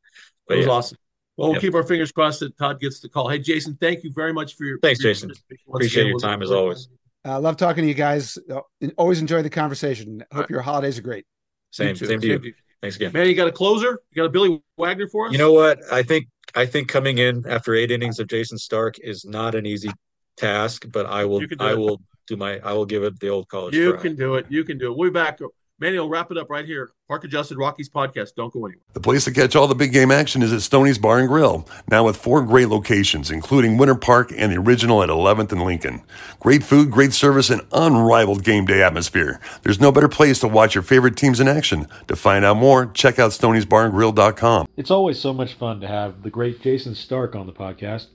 [0.47, 0.71] but it was yeah.
[0.73, 0.97] awesome.
[1.37, 1.61] Well, we'll yep.
[1.61, 3.27] keep our fingers crossed that Todd gets the call.
[3.27, 4.77] Hey, Jayson, thank you very much for your.
[4.79, 5.31] Thanks, for your Jayson.
[5.67, 6.89] Appreciate your time as always.
[7.25, 8.37] I uh, love talking to you guys.
[8.51, 8.59] Uh,
[8.97, 10.23] always enjoy the conversation.
[10.31, 10.49] Hope right.
[10.49, 11.25] your holidays are great.
[11.71, 12.39] Same, same to you.
[12.43, 12.53] you.
[12.81, 13.13] Thanks again.
[13.13, 14.01] Man, you got a closer?
[14.11, 15.31] You got a Billy Wagner for us?
[15.31, 15.79] You know what?
[15.91, 19.65] I think I think coming in after eight innings of Jayson Stark is not an
[19.65, 19.89] easy
[20.37, 23.73] task, but I will I will do my I will give it the old college.
[23.73, 24.01] You try.
[24.01, 24.45] can do it.
[24.49, 24.97] You can do it.
[24.97, 25.39] We'll be back.
[25.79, 26.91] Manny will wrap it up right here.
[27.07, 28.35] Park Adjusted Rockies podcast.
[28.35, 28.83] Don't go anywhere.
[28.93, 31.67] The place to catch all the big game action is at Stoney's Bar and Grill,
[31.89, 36.03] now with four great locations, including Winter Park and the original at 11th and Lincoln.
[36.39, 39.39] Great food, great service, and unrivaled game day atmosphere.
[39.63, 41.87] There's no better place to watch your favorite teams in action.
[42.07, 44.67] To find out more, check out stoney'sbarandgrill.com.
[44.77, 48.07] It's always so much fun to have the great Jayson Stark on the podcast.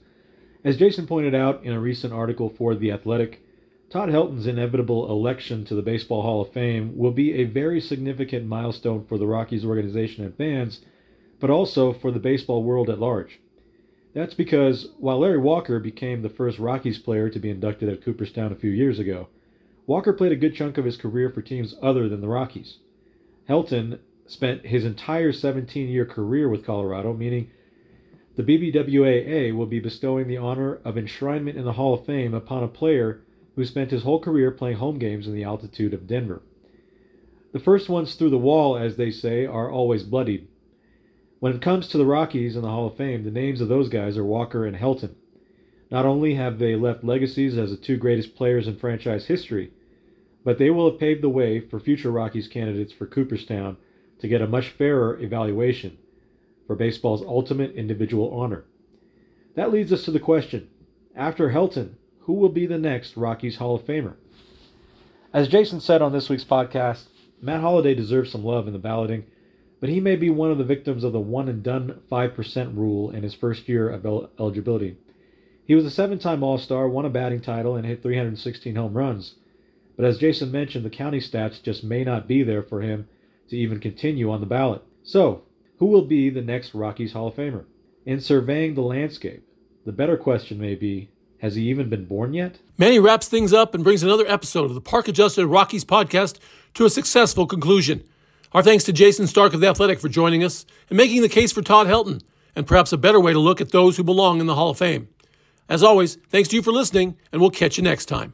[0.63, 3.41] As Jayson pointed out in a recent article for The Athletic,
[3.89, 8.45] Todd Helton's inevitable election to the Baseball Hall of Fame will be a very significant
[8.45, 10.81] milestone for the Rockies organization and fans,
[11.39, 13.39] but also for the baseball world at large.
[14.13, 18.51] That's because while Larry Walker became the first Rockies player to be inducted at Cooperstown
[18.51, 19.27] a few years ago,
[19.87, 22.77] Walker played a good chunk of his career for teams other than the Rockies.
[23.49, 27.49] Helton spent his entire 17 year career with Colorado, meaning
[28.35, 32.63] the BBWAA will be bestowing the honor of enshrinement in the Hall of Fame upon
[32.63, 33.21] a player
[33.55, 36.41] who spent his whole career playing home games in the altitude of Denver.
[37.51, 40.47] The first ones through the wall, as they say, are always bloodied.
[41.39, 43.89] When it comes to the Rockies and the Hall of Fame, the names of those
[43.89, 45.15] guys are Walker and Helton.
[45.89, 49.71] Not only have they left legacies as the two greatest players in franchise history,
[50.43, 53.77] but they will have paved the way for future Rockies candidates for Cooperstown
[54.19, 55.97] to get a much fairer evaluation
[56.67, 58.65] for baseball's ultimate individual honor.
[59.55, 60.69] That leads us to the question
[61.15, 61.95] after Helton,
[62.29, 64.13] who will be the next Rockies Hall of Famer?
[65.33, 67.05] As Jayson said on this week's podcast,
[67.41, 69.25] Matt Holliday deserves some love in the balloting,
[69.79, 73.09] but he may be one of the victims of the one and done 5% rule
[73.09, 74.95] in his first year of el- eligibility.
[75.65, 78.93] He was a seven time All Star, won a batting title, and hit 316 home
[78.93, 79.33] runs.
[79.95, 83.07] But as Jayson mentioned, the counting stats just may not be there for him
[83.49, 84.83] to even continue on the ballot.
[85.01, 85.45] So,
[85.79, 87.65] who will be the next Rockies Hall of Famer?
[88.05, 89.43] In surveying the landscape,
[89.83, 91.09] the better question may be
[91.41, 92.59] has he even been born yet?
[92.77, 96.37] Manny wraps things up and brings another episode of the Park Adjusted Rockies podcast
[96.75, 98.03] to a successful conclusion.
[98.51, 101.51] Our thanks to Jayson Stark of The Athletic for joining us and making the case
[101.51, 102.21] for Todd Helton,
[102.55, 104.77] and perhaps a better way to look at those who belong in the Hall of
[104.77, 105.07] Fame.
[105.69, 108.33] As always, thanks to you for listening, and we'll catch you next time.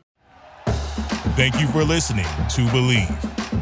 [1.36, 3.45] Thank you for listening to Bleav.